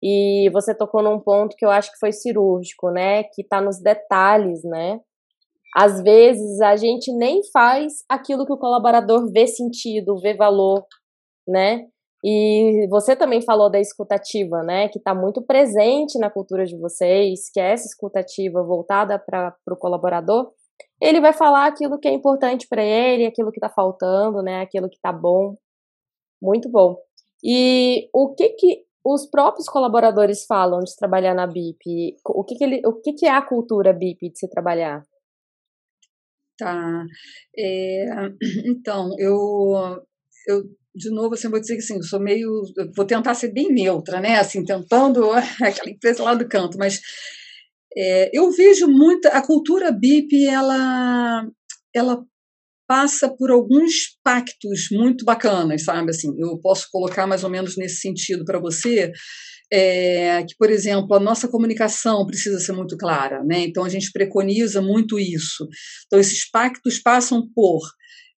[0.00, 3.24] E você tocou num ponto que eu acho que foi cirúrgico, né?
[3.24, 5.00] Que está nos detalhes, né?
[5.76, 10.86] Às vezes a gente nem faz aquilo que o colaborador vê sentido, vê valor,
[11.46, 11.86] né?
[12.24, 14.88] E você também falou da escutativa, né?
[14.88, 19.76] Que está muito presente na cultura de vocês, que é essa escutativa voltada para o
[19.76, 20.50] colaborador.
[21.00, 24.60] Ele vai falar aquilo que é importante para ele, aquilo que está faltando, né?
[24.60, 25.54] Aquilo que está bom.
[26.42, 26.96] Muito bom.
[27.42, 32.16] E o que que os próprios colaboradores falam de trabalhar na BIP?
[32.26, 35.02] O que que, ele, o que, que é a cultura BIP de se trabalhar?
[36.58, 37.04] Tá.
[37.56, 38.06] É,
[38.66, 40.02] então, eu,
[40.48, 40.64] eu
[40.98, 42.62] de novo, assim, vou dizer que assim, sou meio.
[42.94, 44.38] Vou tentar ser bem neutra, né?
[44.38, 45.30] Assim, tentando
[45.62, 47.00] aquela empresa lá do canto, mas
[47.96, 49.28] é, eu vejo muita.
[49.30, 51.46] A cultura BIP, ela,
[51.94, 52.22] ela
[52.88, 56.10] passa por alguns pactos muito bacanas, sabe?
[56.10, 59.12] Assim, eu posso colocar mais ou menos nesse sentido para você.
[59.70, 63.60] É, que, por exemplo, a nossa comunicação precisa ser muito clara, né?
[63.60, 65.68] Então a gente preconiza muito isso.
[66.06, 67.80] Então esses pactos passam por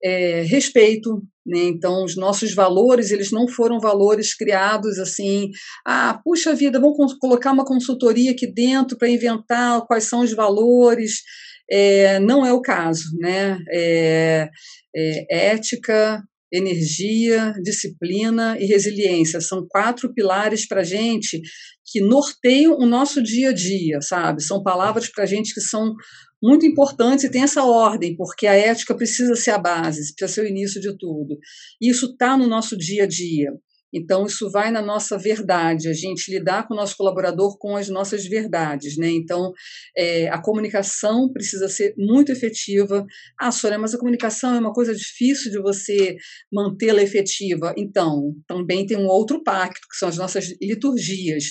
[0.04, 1.60] é, respeito, né?
[1.64, 5.50] então os nossos valores eles não foram valores criados assim,
[5.86, 11.22] ah, puxa vida, vamos colocar uma consultoria aqui dentro para inventar quais são os valores,
[11.70, 13.58] é, não é o caso, né?
[13.72, 14.50] É,
[14.96, 21.42] é ética, energia, disciplina e resiliência são quatro pilares para a gente
[21.86, 24.44] que norteiam o nosso dia a dia, sabe?
[24.44, 25.94] São palavras para a gente que são
[26.42, 30.46] muito importantes e tem essa ordem, porque a ética precisa ser a base, precisa ser
[30.46, 31.38] o início de tudo.
[31.80, 33.52] E isso está no nosso dia a dia.
[33.94, 37.90] Então, isso vai na nossa verdade, a gente lidar com o nosso colaborador com as
[37.90, 38.98] nossas verdades.
[38.98, 39.10] Né?
[39.10, 39.52] Então,
[39.96, 43.06] é, a comunicação precisa ser muito efetiva.
[43.40, 46.16] Ah, Sônia, mas a comunicação é uma coisa difícil de você
[46.52, 47.74] mantê-la efetiva.
[47.78, 51.46] Então, também tem um outro pacto, que são as nossas liturgias.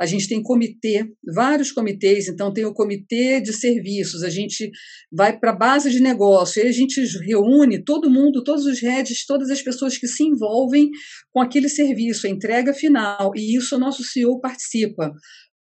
[0.00, 1.04] A gente tem comitê,
[1.34, 4.70] vários comitês, então tem o comitê de serviços, a gente
[5.12, 9.26] vai para a base de negócio, aí a gente reúne todo mundo, todos os heads,
[9.26, 10.90] todas as pessoas que se envolvem
[11.32, 15.12] com aquele serviço, a entrega final, e isso o nosso CEO participa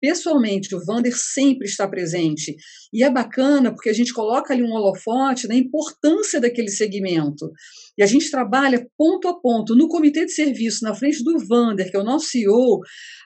[0.00, 2.56] pessoalmente, o Vander sempre está presente.
[2.92, 7.50] E é bacana porque a gente coloca ali um holofote na importância daquele segmento.
[7.98, 9.76] E a gente trabalha ponto a ponto.
[9.76, 12.80] No comitê de serviço, na frente do Vander, que é o nosso CEO,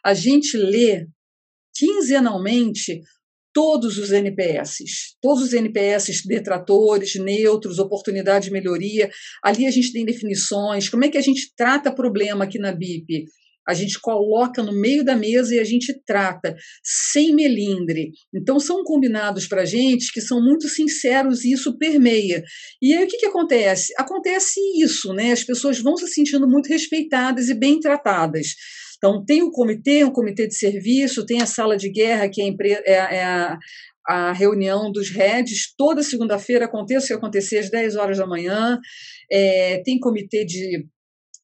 [0.04, 1.06] a gente lê
[1.76, 3.00] quinzenalmente
[3.52, 4.78] todos os NPS,
[5.22, 9.08] todos os NPS detratores, neutros, oportunidade de melhoria.
[9.42, 13.24] Ali a gente tem definições, como é que a gente trata problema aqui na BIP
[13.66, 18.11] a gente coloca no meio da mesa e a gente trata sem melindre.
[18.35, 22.42] Então, são combinados para a gente que são muito sinceros e isso permeia.
[22.83, 23.92] E aí, o que, que acontece?
[23.98, 25.33] Acontece isso, né?
[25.33, 28.48] As pessoas vão se sentindo muito respeitadas e bem tratadas.
[28.96, 32.55] Então, tem o comitê, um comitê de serviço, tem a sala de guerra, que é,
[32.87, 33.59] é, é a,
[34.07, 38.79] a reunião dos heads, toda segunda-feira, aconteça o que acontecer, às 10 horas da manhã.
[39.31, 40.87] É, tem comitê de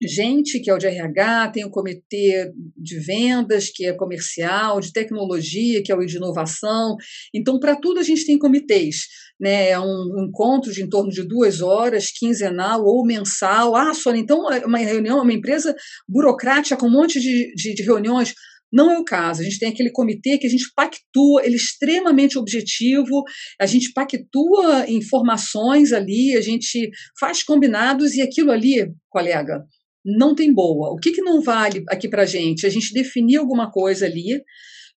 [0.02, 4.92] gente, que é o de RH, tem o comitê de vendas, que é comercial, de
[4.92, 6.96] tecnologia, que é o de inovação.
[7.34, 9.06] Então, para tudo a gente tem comitês.
[9.38, 9.70] Né?
[9.70, 13.76] É um encontro de em torno de duas horas, quinzenal ou mensal.
[13.76, 15.74] Ah, Sônia, então é uma reunião, uma empresa
[16.08, 18.34] burocrática com um monte de, de, de reuniões.
[18.72, 19.40] Não é o caso.
[19.40, 23.24] A gente tem aquele comitê que a gente pactua, ele é extremamente objetivo,
[23.60, 29.64] a gente pactua informações ali, a gente faz combinados e aquilo ali, colega,
[30.04, 30.90] não tem boa.
[30.90, 32.66] O que, que não vale aqui para gente?
[32.66, 34.42] A gente definir alguma coisa ali,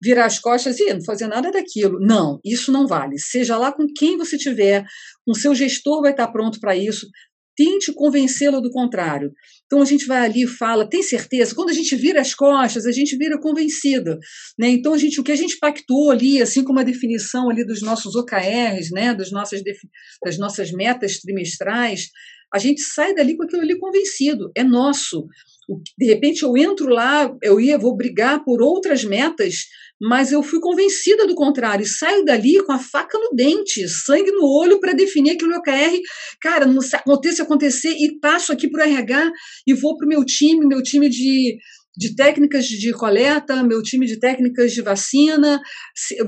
[0.02, 2.00] virar as costas e não fazer nada daquilo.
[2.00, 3.18] Não, isso não vale.
[3.18, 4.84] Seja lá com quem você tiver,
[5.28, 7.08] o seu gestor vai estar pronto para isso.
[7.56, 9.32] tente convencê-lo do contrário.
[9.66, 11.54] Então a gente vai ali e fala, tem certeza?
[11.56, 14.18] Quando a gente vira as costas, a gente vira convencida,
[14.58, 14.70] né?
[14.70, 17.82] Então a gente, o que a gente pactou ali, assim como a definição ali dos
[17.82, 19.62] nossos OKRs, né, das nossas
[20.24, 22.10] das nossas metas trimestrais,
[22.54, 25.26] a gente sai dali com aquilo ali convencido, é nosso.
[25.98, 29.66] De repente eu entro lá, eu ia, vou brigar por outras metas,
[30.00, 34.32] mas eu fui convencida do contrário, e saio dali com a faca no dente, sangue
[34.32, 36.00] no olho para definir aquilo OKR.
[36.42, 39.32] Cara, não aconteça acontecer e passo aqui para o RH
[39.66, 41.58] e vou para o meu time, meu time de,
[41.98, 45.60] de técnicas de coleta, meu time de técnicas de vacina,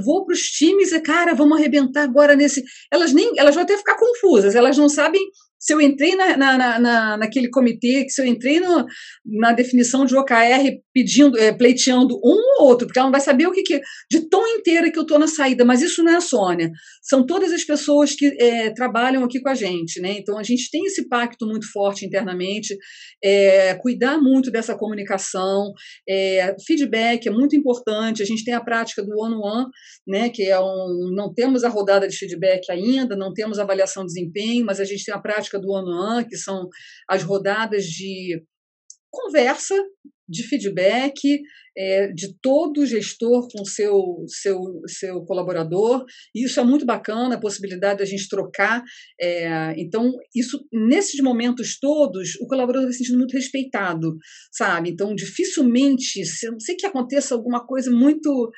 [0.03, 2.63] vou para os times e, cara, vamos arrebentar agora nesse.
[2.91, 5.21] Elas nem, elas vão até ficar confusas, elas não sabem
[5.65, 8.85] se eu entrei na, na, na, naquele comitê, se eu entrei no,
[9.25, 13.47] na definição de OKR pedindo, é, pleiteando um ou outro, porque ela não vai saber
[13.47, 16.17] o que, que de tão inteira que eu estou na saída, mas isso não é
[16.17, 16.69] a Sônia,
[17.01, 20.11] são todas as pessoas que é, trabalham aqui com a gente, né?
[20.19, 22.77] Então a gente tem esse pacto muito forte internamente,
[23.23, 25.73] é, cuidar muito dessa comunicação,
[26.67, 29.65] feedback é muito importante, a gente tem a prática do one-on-one,
[30.07, 30.29] né?
[30.29, 34.63] Que é um, não temos a rodada de feedback ainda, não temos avaliação de desempenho,
[34.63, 36.67] mas a gente tem a prática do ONU, que são
[37.07, 38.43] as rodadas de
[39.11, 39.75] conversa,
[40.27, 41.41] de feedback
[41.77, 46.05] é, de todo gestor com seu, seu, seu colaborador.
[46.33, 48.83] Isso é muito bacana, a possibilidade da gente trocar.
[49.19, 54.17] É, então, isso nesses momentos todos, o colaborador vai se sentindo muito respeitado,
[54.51, 54.89] sabe?
[54.89, 58.51] Então, dificilmente, não sei que aconteça alguma coisa muito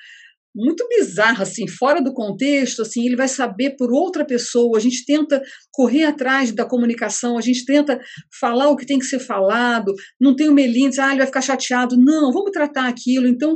[0.58, 4.78] muito bizarra, assim, fora do contexto, assim, ele vai saber por outra pessoa.
[4.78, 5.42] A gente tenta
[5.72, 8.00] correr atrás da comunicação, a gente tenta
[8.40, 11.28] falar o que tem que ser falado, não tem o melinho, diz, ah, ele vai
[11.28, 11.96] ficar chateado.
[11.96, 13.28] Não, vamos tratar aquilo.
[13.28, 13.56] Então,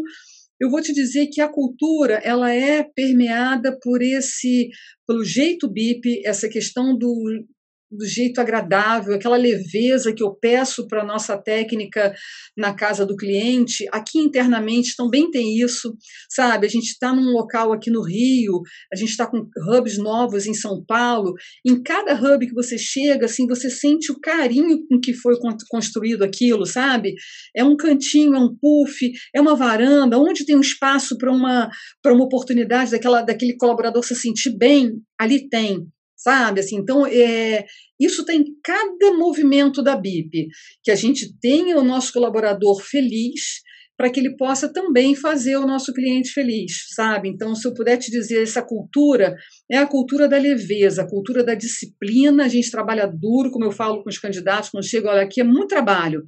[0.61, 4.69] eu vou te dizer que a cultura ela é permeada por esse
[5.07, 7.43] pelo jeito BIP, essa questão do
[7.91, 12.13] do jeito agradável, aquela leveza que eu peço para a nossa técnica
[12.57, 13.85] na casa do cliente.
[13.91, 15.93] Aqui internamente também tem isso,
[16.29, 16.65] sabe?
[16.65, 18.61] A gente está num local aqui no Rio,
[18.91, 21.33] a gente está com hubs novos em São Paulo.
[21.65, 25.35] Em cada hub que você chega, assim, você sente o carinho com que foi
[25.69, 27.13] construído aquilo, sabe?
[27.55, 31.69] É um cantinho, é um puff, é uma varanda, onde tem um espaço para uma,
[32.05, 35.85] uma oportunidade daquela, daquele colaborador se sentir bem, ali tem
[36.21, 36.59] sabe?
[36.59, 37.65] Assim, então, é,
[37.99, 40.47] isso tem cada movimento da BIP,
[40.83, 43.61] que a gente tenha o nosso colaborador feliz,
[43.97, 47.29] para que ele possa também fazer o nosso cliente feliz, sabe?
[47.29, 49.35] Então, se eu puder te dizer, essa cultura
[49.69, 52.45] é a cultura da leveza, a cultura da disciplina.
[52.45, 55.43] A gente trabalha duro, como eu falo com os candidatos, quando chego, olha, aqui é
[55.43, 56.23] muito trabalho,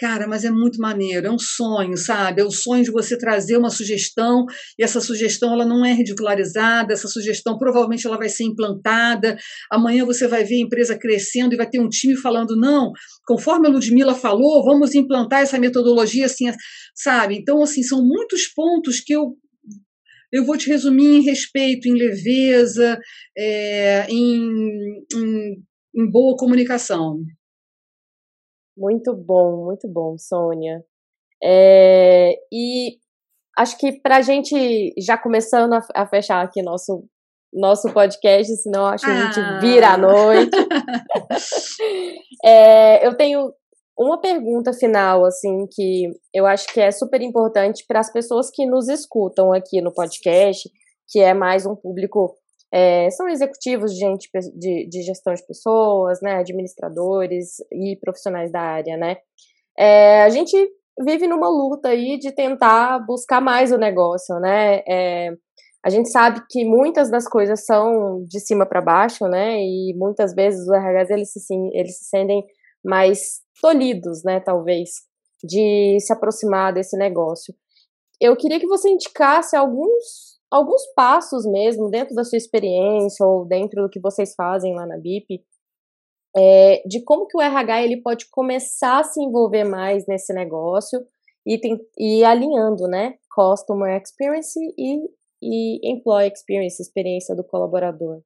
[0.00, 2.40] Cara, mas é muito maneiro, é um sonho, sabe?
[2.40, 4.46] É o sonho de você trazer uma sugestão
[4.78, 9.36] e essa sugestão ela não é ridicularizada, essa sugestão provavelmente ela vai ser implantada.
[9.70, 12.92] Amanhã você vai ver a empresa crescendo e vai ter um time falando não,
[13.26, 16.46] conforme a Ludmilla falou, vamos implantar essa metodologia assim,
[16.94, 17.36] sabe?
[17.36, 19.36] Então assim são muitos pontos que eu
[20.32, 22.98] eu vou te resumir em respeito, em leveza,
[23.36, 25.62] é, em, em,
[25.94, 27.18] em boa comunicação.
[28.80, 30.82] Muito bom, muito bom, Sônia.
[31.44, 32.96] É, e
[33.58, 37.04] acho que para a gente já começando a, a, fechar aqui nosso
[37.52, 39.58] nosso podcast, senão acho que a gente ah.
[39.58, 40.56] vira à noite.
[42.44, 43.52] é, eu tenho
[43.98, 48.64] uma pergunta final, assim, que eu acho que é super importante para as pessoas que
[48.64, 50.70] nos escutam aqui no podcast,
[51.08, 52.34] que é mais um público
[52.72, 58.60] é, são executivos de, gente, de, de, gestão de pessoas, né, administradores e profissionais da
[58.60, 59.16] área, né.
[59.78, 60.56] É, a gente
[61.04, 64.82] vive numa luta aí de tentar buscar mais o negócio, né.
[64.88, 65.30] É,
[65.84, 70.34] a gente sabe que muitas das coisas são de cima para baixo, né, e muitas
[70.34, 72.44] vezes os RHs eles se, eles se sentem
[72.84, 74.90] mais tolhidos, né, talvez,
[75.42, 77.54] de se aproximar desse negócio.
[78.20, 83.82] Eu queria que você indicasse alguns alguns passos mesmo, dentro da sua experiência ou dentro
[83.82, 85.44] do que vocês fazem lá na BIP,
[86.36, 91.00] é, de como que o RH ele pode começar a se envolver mais nesse negócio
[91.46, 94.98] e, tem, e alinhando, né, Customer Experience e,
[95.42, 98.22] e Employee Experience, experiência do colaborador.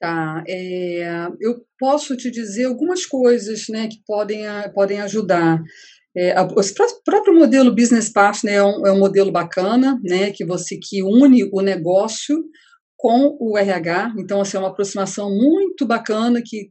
[0.00, 5.60] Tá, é, eu posso te dizer algumas coisas, né, que podem, podem ajudar.
[6.16, 6.54] É, o
[7.04, 11.48] próprio modelo Business Partner é um, é um modelo bacana, né, que você que une
[11.52, 12.36] o negócio
[12.96, 16.70] com o RH, então assim, é uma aproximação muito bacana que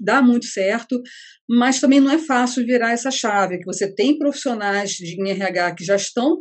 [0.00, 1.00] dá muito certo,
[1.48, 5.84] mas também não é fácil virar essa chave, que você tem profissionais de RH que
[5.84, 6.36] já estão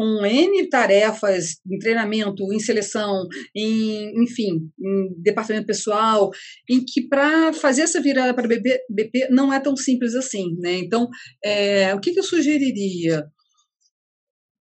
[0.00, 6.30] com N tarefas em treinamento, em seleção, em, enfim, em departamento pessoal,
[6.70, 10.56] em que para fazer essa virada para BP, BP não é tão simples assim.
[10.58, 10.78] Né?
[10.78, 11.06] Então,
[11.44, 13.26] é, o que, que eu sugeriria?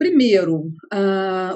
[0.01, 0.73] Primeiro,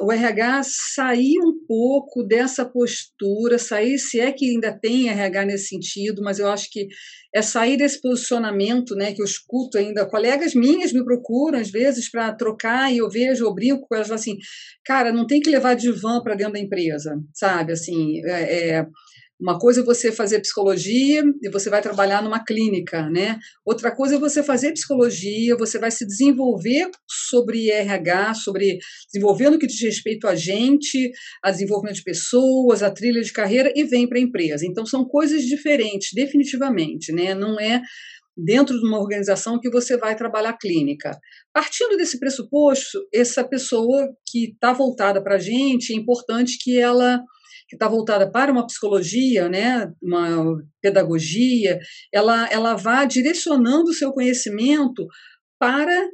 [0.03, 5.68] o RH sair um pouco dessa postura, sair, se é que ainda tem RH nesse
[5.68, 6.86] sentido, mas eu acho que
[7.34, 12.11] é sair desse posicionamento, né, que eu escuto ainda, colegas minhas me procuram às vezes
[12.11, 14.36] para trocar e eu vejo, eu brinco com elas assim,
[14.84, 18.86] cara, não tem que levar van para dentro da empresa, sabe, assim, é, é
[19.41, 23.39] uma coisa é você fazer psicologia e você vai trabalhar numa clínica, né?
[23.64, 28.78] Outra coisa é você fazer psicologia, você vai se desenvolver sobre RH, sobre
[29.12, 31.11] desenvolvendo o que diz respeito a gente,
[31.43, 34.64] a desenvolvimento de pessoas, a trilha de carreira e vem para a empresa.
[34.64, 37.35] Então são coisas diferentes, definitivamente, né?
[37.35, 37.82] Não é
[38.37, 41.16] dentro de uma organização que você vai trabalhar clínica.
[41.53, 47.20] Partindo desse pressuposto, essa pessoa que está voltada para a gente, é importante que ela
[47.75, 51.79] que está voltada para uma psicologia, né, uma pedagogia,
[52.12, 55.07] ela, ela vá direcionando o seu conhecimento
[55.59, 56.09] para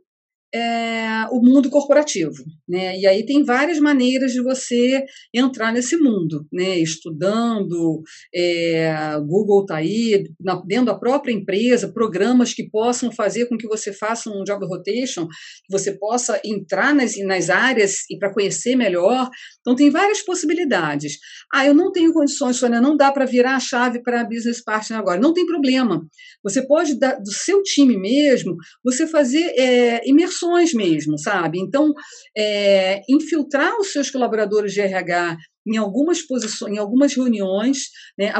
[0.54, 2.98] é, o mundo corporativo, né?
[2.98, 6.78] E aí tem várias maneiras de você entrar nesse mundo, né?
[6.78, 8.02] Estudando,
[8.34, 13.68] é, Google está aí, na, dentro da própria empresa, programas que possam fazer com que
[13.68, 18.74] você faça um job rotation, que você possa entrar nas, nas áreas e para conhecer
[18.74, 19.28] melhor.
[19.60, 21.18] Então tem várias possibilidades.
[21.52, 24.98] Ah, eu não tenho condições, Sônia, não dá para virar a chave para business partner
[24.98, 25.20] agora.
[25.20, 26.04] Não tem problema.
[26.42, 30.08] Você pode dar do seu time mesmo, você fazer é,
[30.48, 31.58] imersão mesmo, sabe?
[31.58, 31.92] Então,
[32.36, 35.36] é, infiltrar os seus colaboradores de RH
[35.66, 38.32] em algumas posições, em algumas reuniões, né,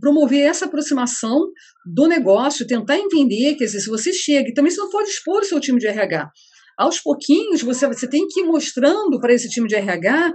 [0.00, 1.38] promover essa aproximação
[1.84, 5.42] do negócio, tentar entender, quer dizer, se você chega, e também você não pode expor
[5.42, 6.30] o seu time de RH.
[6.78, 10.32] Aos pouquinhos, você, você tem que ir mostrando para esse time de RH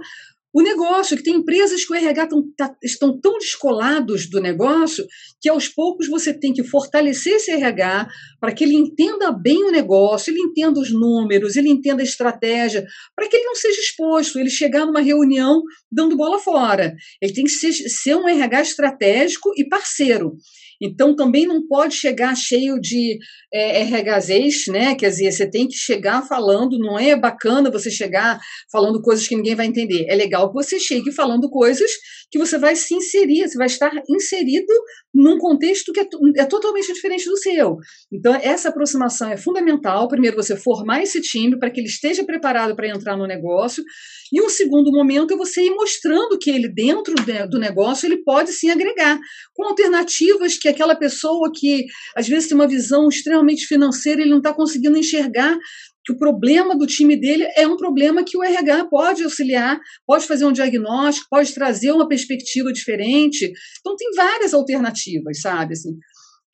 [0.54, 5.04] o negócio, que tem empresas que o RH tão, tá, estão tão descolados do negócio
[5.40, 8.08] que aos poucos você tem que fortalecer esse RH
[8.40, 12.86] para que ele entenda bem o negócio, ele entenda os números, ele entenda a estratégia,
[13.16, 16.94] para que ele não seja exposto, ele chegar numa reunião dando bola fora.
[17.20, 20.36] Ele tem que ser, ser um RH estratégico e parceiro.
[20.80, 23.18] Então, também não pode chegar cheio de
[23.52, 24.94] é, RHZs, né?
[24.94, 28.38] Quer dizer, você tem que chegar falando, não é bacana você chegar
[28.70, 30.06] falando coisas que ninguém vai entender.
[30.08, 31.90] É legal que você chegue falando coisas
[32.30, 34.72] que você vai se inserir, você vai estar inserido
[35.14, 36.08] num contexto que é,
[36.38, 37.76] é totalmente diferente do seu.
[38.12, 40.08] Então, essa aproximação é fundamental.
[40.08, 43.84] Primeiro, você formar esse time para que ele esteja preparado para entrar no negócio.
[44.32, 47.14] E um segundo momento é você ir mostrando que ele, dentro
[47.48, 49.20] do negócio, ele pode sim agregar,
[49.54, 51.84] com alternativas que aquela pessoa que
[52.16, 55.56] às vezes tem uma visão extremamente financeira, ele não está conseguindo enxergar
[56.04, 60.26] que o problema do time dele é um problema que o RH pode auxiliar, pode
[60.26, 63.50] fazer um diagnóstico, pode trazer uma perspectiva diferente.
[63.80, 65.72] Então, tem várias alternativas, sabe?
[65.72, 65.96] Assim,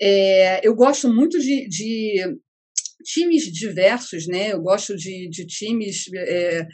[0.01, 2.37] é, eu gosto muito de, de,
[3.05, 4.53] times diversos, né?
[4.53, 6.05] Eu gosto de, de times.
[6.15, 6.67] É,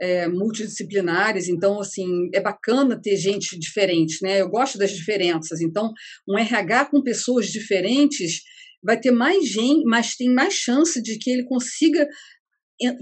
[0.00, 4.40] é, multidisciplinares, então, assim, é bacana ter gente diferente, né?
[4.40, 5.60] Eu gosto das diferenças.
[5.60, 5.92] Então,
[6.28, 8.42] um RH com pessoas diferentes
[8.82, 12.08] vai ter mais gente, mas tem mais chance de que ele consiga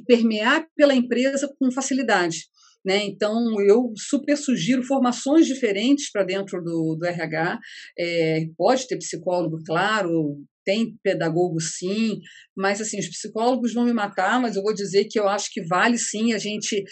[0.07, 2.47] permear pela empresa com facilidade.
[2.85, 3.05] Né?
[3.05, 7.59] Então, eu super sugiro formações diferentes para dentro do, do RH.
[7.99, 12.21] É, pode ter psicólogo, claro, tem pedagogo sim,
[12.57, 15.65] mas assim, os psicólogos vão me matar, mas eu vou dizer que eu acho que
[15.65, 16.85] vale sim a gente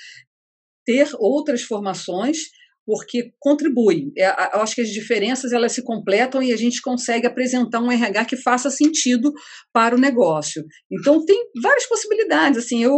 [0.85, 2.39] ter outras formações
[2.87, 4.13] porque contribui.
[4.17, 7.91] É, eu acho que as diferenças elas se completam e a gente consegue apresentar um
[7.91, 9.33] RH que faça sentido
[9.73, 10.63] para o negócio.
[10.91, 12.59] Então tem várias possibilidades.
[12.59, 12.95] Assim, eu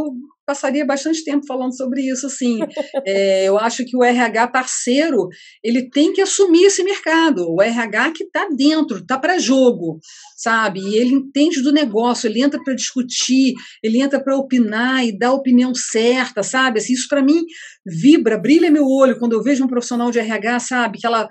[0.47, 2.61] passaria bastante tempo falando sobre isso, assim.
[3.05, 5.29] É, eu acho que o RH parceiro,
[5.63, 7.47] ele tem que assumir esse mercado.
[7.49, 9.99] O RH que está dentro, está para jogo,
[10.37, 10.81] sabe?
[10.81, 15.29] E ele entende do negócio, ele entra para discutir, ele entra para opinar e dar
[15.29, 16.79] a opinião certa, sabe?
[16.79, 17.45] Assim, isso para mim
[17.85, 20.99] vibra, brilha meu olho quando eu vejo um profissional de RH, sabe?
[20.99, 21.29] Que ela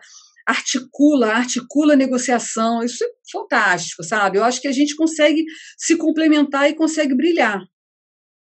[0.48, 2.84] articula, articula a negociação.
[2.84, 4.38] Isso é fantástico, sabe?
[4.38, 5.44] Eu acho que a gente consegue
[5.78, 7.60] se complementar e consegue brilhar.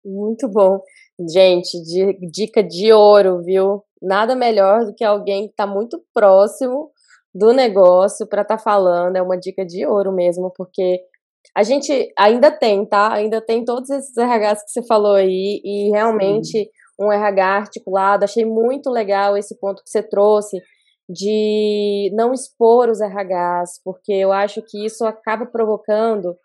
[0.05, 0.79] Muito bom.
[1.29, 1.77] Gente,
[2.31, 3.83] dica de ouro, viu?
[4.01, 6.91] Nada melhor do que alguém que está muito próximo
[7.33, 9.15] do negócio para estar tá falando.
[9.15, 11.01] É uma dica de ouro mesmo, porque
[11.55, 13.13] a gente ainda tem, tá?
[13.13, 18.25] Ainda tem todos esses RHs que você falou aí, e realmente um RH articulado.
[18.25, 20.57] Achei muito legal esse ponto que você trouxe
[21.09, 26.35] de não expor os RHs, porque eu acho que isso acaba provocando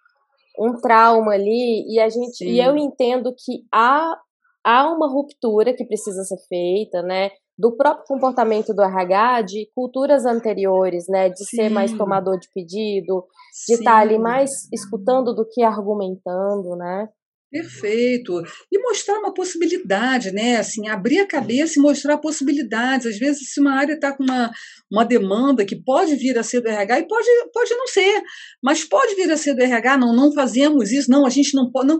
[0.58, 2.48] um trauma ali e a gente Sim.
[2.48, 4.16] e eu entendo que há
[4.64, 7.30] há uma ruptura que precisa ser feita, né?
[7.56, 11.28] Do próprio comportamento do RH, de culturas anteriores, né?
[11.30, 11.56] De Sim.
[11.56, 13.24] ser mais tomador de pedido,
[13.66, 17.08] de estar tá ali mais escutando do que argumentando, né?
[17.50, 18.42] Perfeito.
[18.70, 20.56] E mostrar uma possibilidade, né?
[20.56, 23.06] Assim, abrir a cabeça e mostrar possibilidades.
[23.06, 24.50] Às vezes, se uma área está com uma,
[24.90, 28.22] uma demanda que pode vir a ser do RH, e pode, pode não ser,
[28.62, 31.70] mas pode vir a ser do RH, não, não fazemos isso, não, a gente não
[31.70, 31.88] pode.
[31.88, 31.98] Não.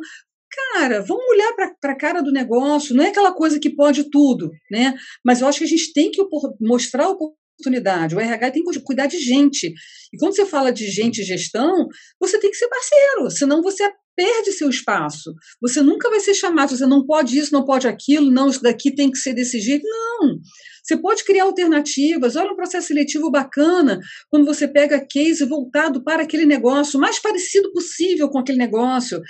[0.74, 4.50] Cara, vamos olhar para a cara do negócio, não é aquela coisa que pode tudo,
[4.70, 4.94] né?
[5.24, 6.22] Mas eu acho que a gente tem que
[6.60, 8.14] mostrar oportunidade.
[8.14, 9.72] O RH tem que cuidar de gente.
[10.12, 11.86] E quando você fala de gente e gestão,
[12.20, 15.32] você tem que ser parceiro, senão você perde seu espaço.
[15.62, 18.92] Você nunca vai ser chamado, você não pode isso, não pode aquilo, não, isso daqui
[18.92, 19.86] tem que ser desse jeito.
[19.86, 20.40] Não.
[20.82, 22.34] Você pode criar alternativas.
[22.34, 27.70] Olha um processo seletivo bacana quando você pega case voltado para aquele negócio, mais parecido
[27.72, 29.22] possível com aquele negócio.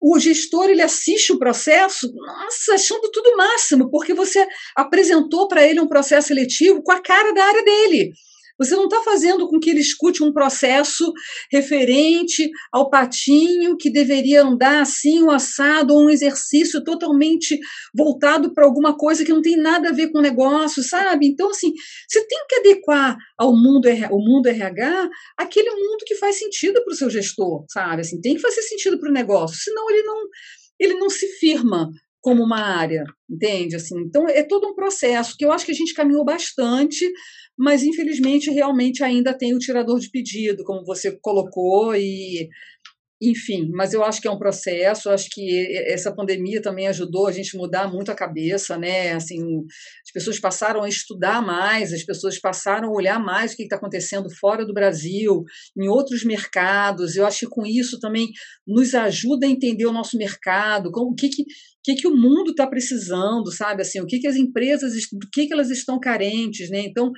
[0.00, 4.46] O gestor ele assiste o processo, nossa, achando tudo máximo, porque você
[4.76, 8.12] apresentou para ele um processo seletivo com a cara da área dele.
[8.58, 11.12] Você não está fazendo com que ele escute um processo
[11.50, 17.58] referente ao patinho que deveria andar assim, o um assado, ou um exercício totalmente
[17.94, 21.26] voltado para alguma coisa que não tem nada a ver com o negócio, sabe?
[21.26, 21.72] Então, assim,
[22.08, 26.92] você tem que adequar ao mundo, o mundo RH aquele mundo que faz sentido para
[26.92, 28.02] o seu gestor, sabe?
[28.02, 30.28] Assim, tem que fazer sentido para o negócio, senão ele não,
[30.78, 31.90] ele não se firma
[32.24, 33.76] como uma área, entende?
[33.76, 37.06] Assim, então é todo um processo que eu acho que a gente caminhou bastante,
[37.58, 42.48] mas infelizmente realmente ainda tem o tirador de pedido, como você colocou, e
[43.22, 47.32] enfim, mas eu acho que é um processo, acho que essa pandemia também ajudou a
[47.32, 49.12] gente mudar muito a cabeça, né?
[49.12, 49.38] Assim,
[50.04, 53.76] as pessoas passaram a estudar mais, as pessoas passaram a olhar mais o que está
[53.76, 55.44] acontecendo fora do Brasil,
[55.76, 57.16] em outros mercados.
[57.16, 58.28] Eu acho que com isso também
[58.66, 61.44] nos ajuda a entender o nosso mercado, com o que, que
[61.84, 63.82] que, que o mundo está precisando, sabe?
[63.82, 66.80] Assim, o que, que as empresas, do que, que elas estão carentes, né?
[66.80, 67.12] Então,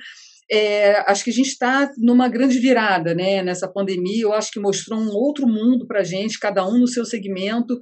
[0.49, 4.23] é, acho que a gente está numa grande virada né, nessa pandemia.
[4.23, 7.77] Eu acho que mostrou um outro mundo para a gente, cada um no seu segmento,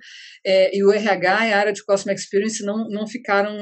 [0.46, 3.56] é, e o RH e a área de Customer Experience não, não ficaram,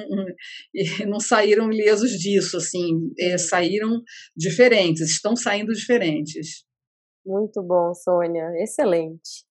[1.08, 4.02] não saíram ilesos disso, assim, é, saíram
[4.36, 6.64] diferentes, estão saindo diferentes.
[7.26, 9.46] Muito bom, Sônia, excelente.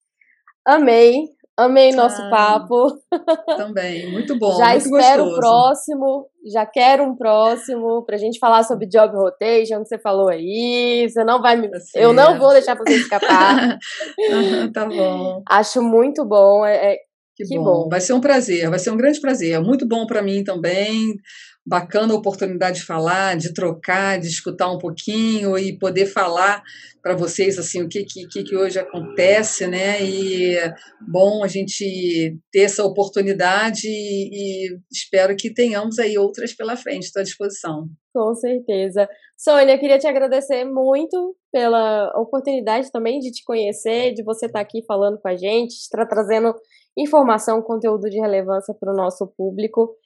[0.67, 1.25] Amei,
[1.63, 2.99] Amei nosso ah, papo.
[3.57, 4.57] Também, muito bom.
[4.57, 5.37] Já muito espero gostoso.
[5.37, 9.99] o próximo, já quero um próximo para a gente falar sobre job rotation que você
[9.99, 11.09] falou aí.
[11.09, 13.79] Você não vai me, tá eu não vou deixar você escapar.
[14.75, 15.43] tá bom.
[15.49, 16.65] Acho muito bom.
[16.65, 16.97] É, é
[17.37, 17.65] que, que bom.
[17.65, 17.89] bom.
[17.89, 19.61] Vai ser um prazer, vai ser um grande prazer.
[19.61, 21.15] Muito bom para mim também
[21.65, 26.63] bacana a oportunidade de falar, de trocar, de escutar um pouquinho e poder falar
[27.03, 30.03] para vocês assim o que, que, que hoje acontece, né?
[30.03, 30.57] E
[31.01, 37.05] bom a gente ter essa oportunidade e, e espero que tenhamos aí outras pela frente,
[37.05, 37.89] estou à disposição.
[38.15, 39.09] Com certeza.
[39.37, 44.85] Sônia, queria te agradecer muito pela oportunidade também de te conhecer, de você estar aqui
[44.87, 46.55] falando com a gente, estar trazendo
[46.97, 49.97] informação, conteúdo de relevância para o nosso público.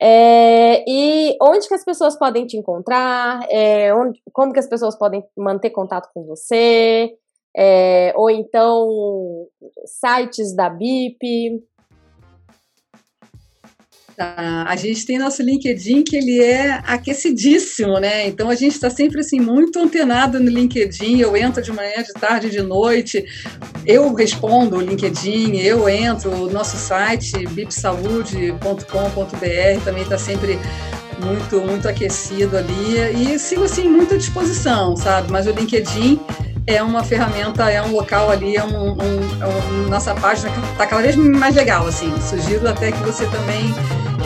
[0.00, 3.46] É, e onde que as pessoas podem te encontrar?
[3.50, 7.14] É, onde, como que as pessoas podem manter contato com você?
[7.56, 9.46] É, ou então
[9.86, 11.62] sites da BIP?
[14.18, 18.26] A gente tem nosso LinkedIn que ele é aquecidíssimo, né?
[18.26, 21.20] Então a gente está sempre assim muito antenado no LinkedIn.
[21.20, 23.24] Eu entro de manhã, de tarde, de noite.
[23.84, 26.30] Eu respondo o LinkedIn, eu entro.
[26.30, 30.58] O nosso site bipsaude.com.br também está sempre
[31.22, 35.30] muito muito aquecido ali e sigo assim muito à disposição, sabe?
[35.30, 36.20] Mas o LinkedIn
[36.66, 38.96] é uma ferramenta, é um local ali, é um, um,
[39.40, 42.12] é um nossa página que está cada vez mais legal, assim.
[42.20, 43.72] Sugiro até que você também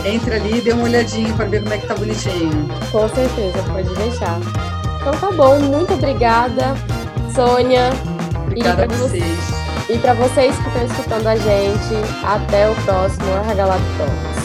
[0.04, 2.68] entre ali e dê uma olhadinha para ver como é que tá bonitinho.
[2.90, 4.38] Com certeza, pode deixar.
[5.00, 6.74] Então tá bom, muito obrigada,
[7.34, 7.90] Sônia.
[8.46, 9.60] Obrigada a vocês.
[9.88, 13.26] E para vocês que estão escutando a gente, até o próximo
[13.98, 14.39] Talks.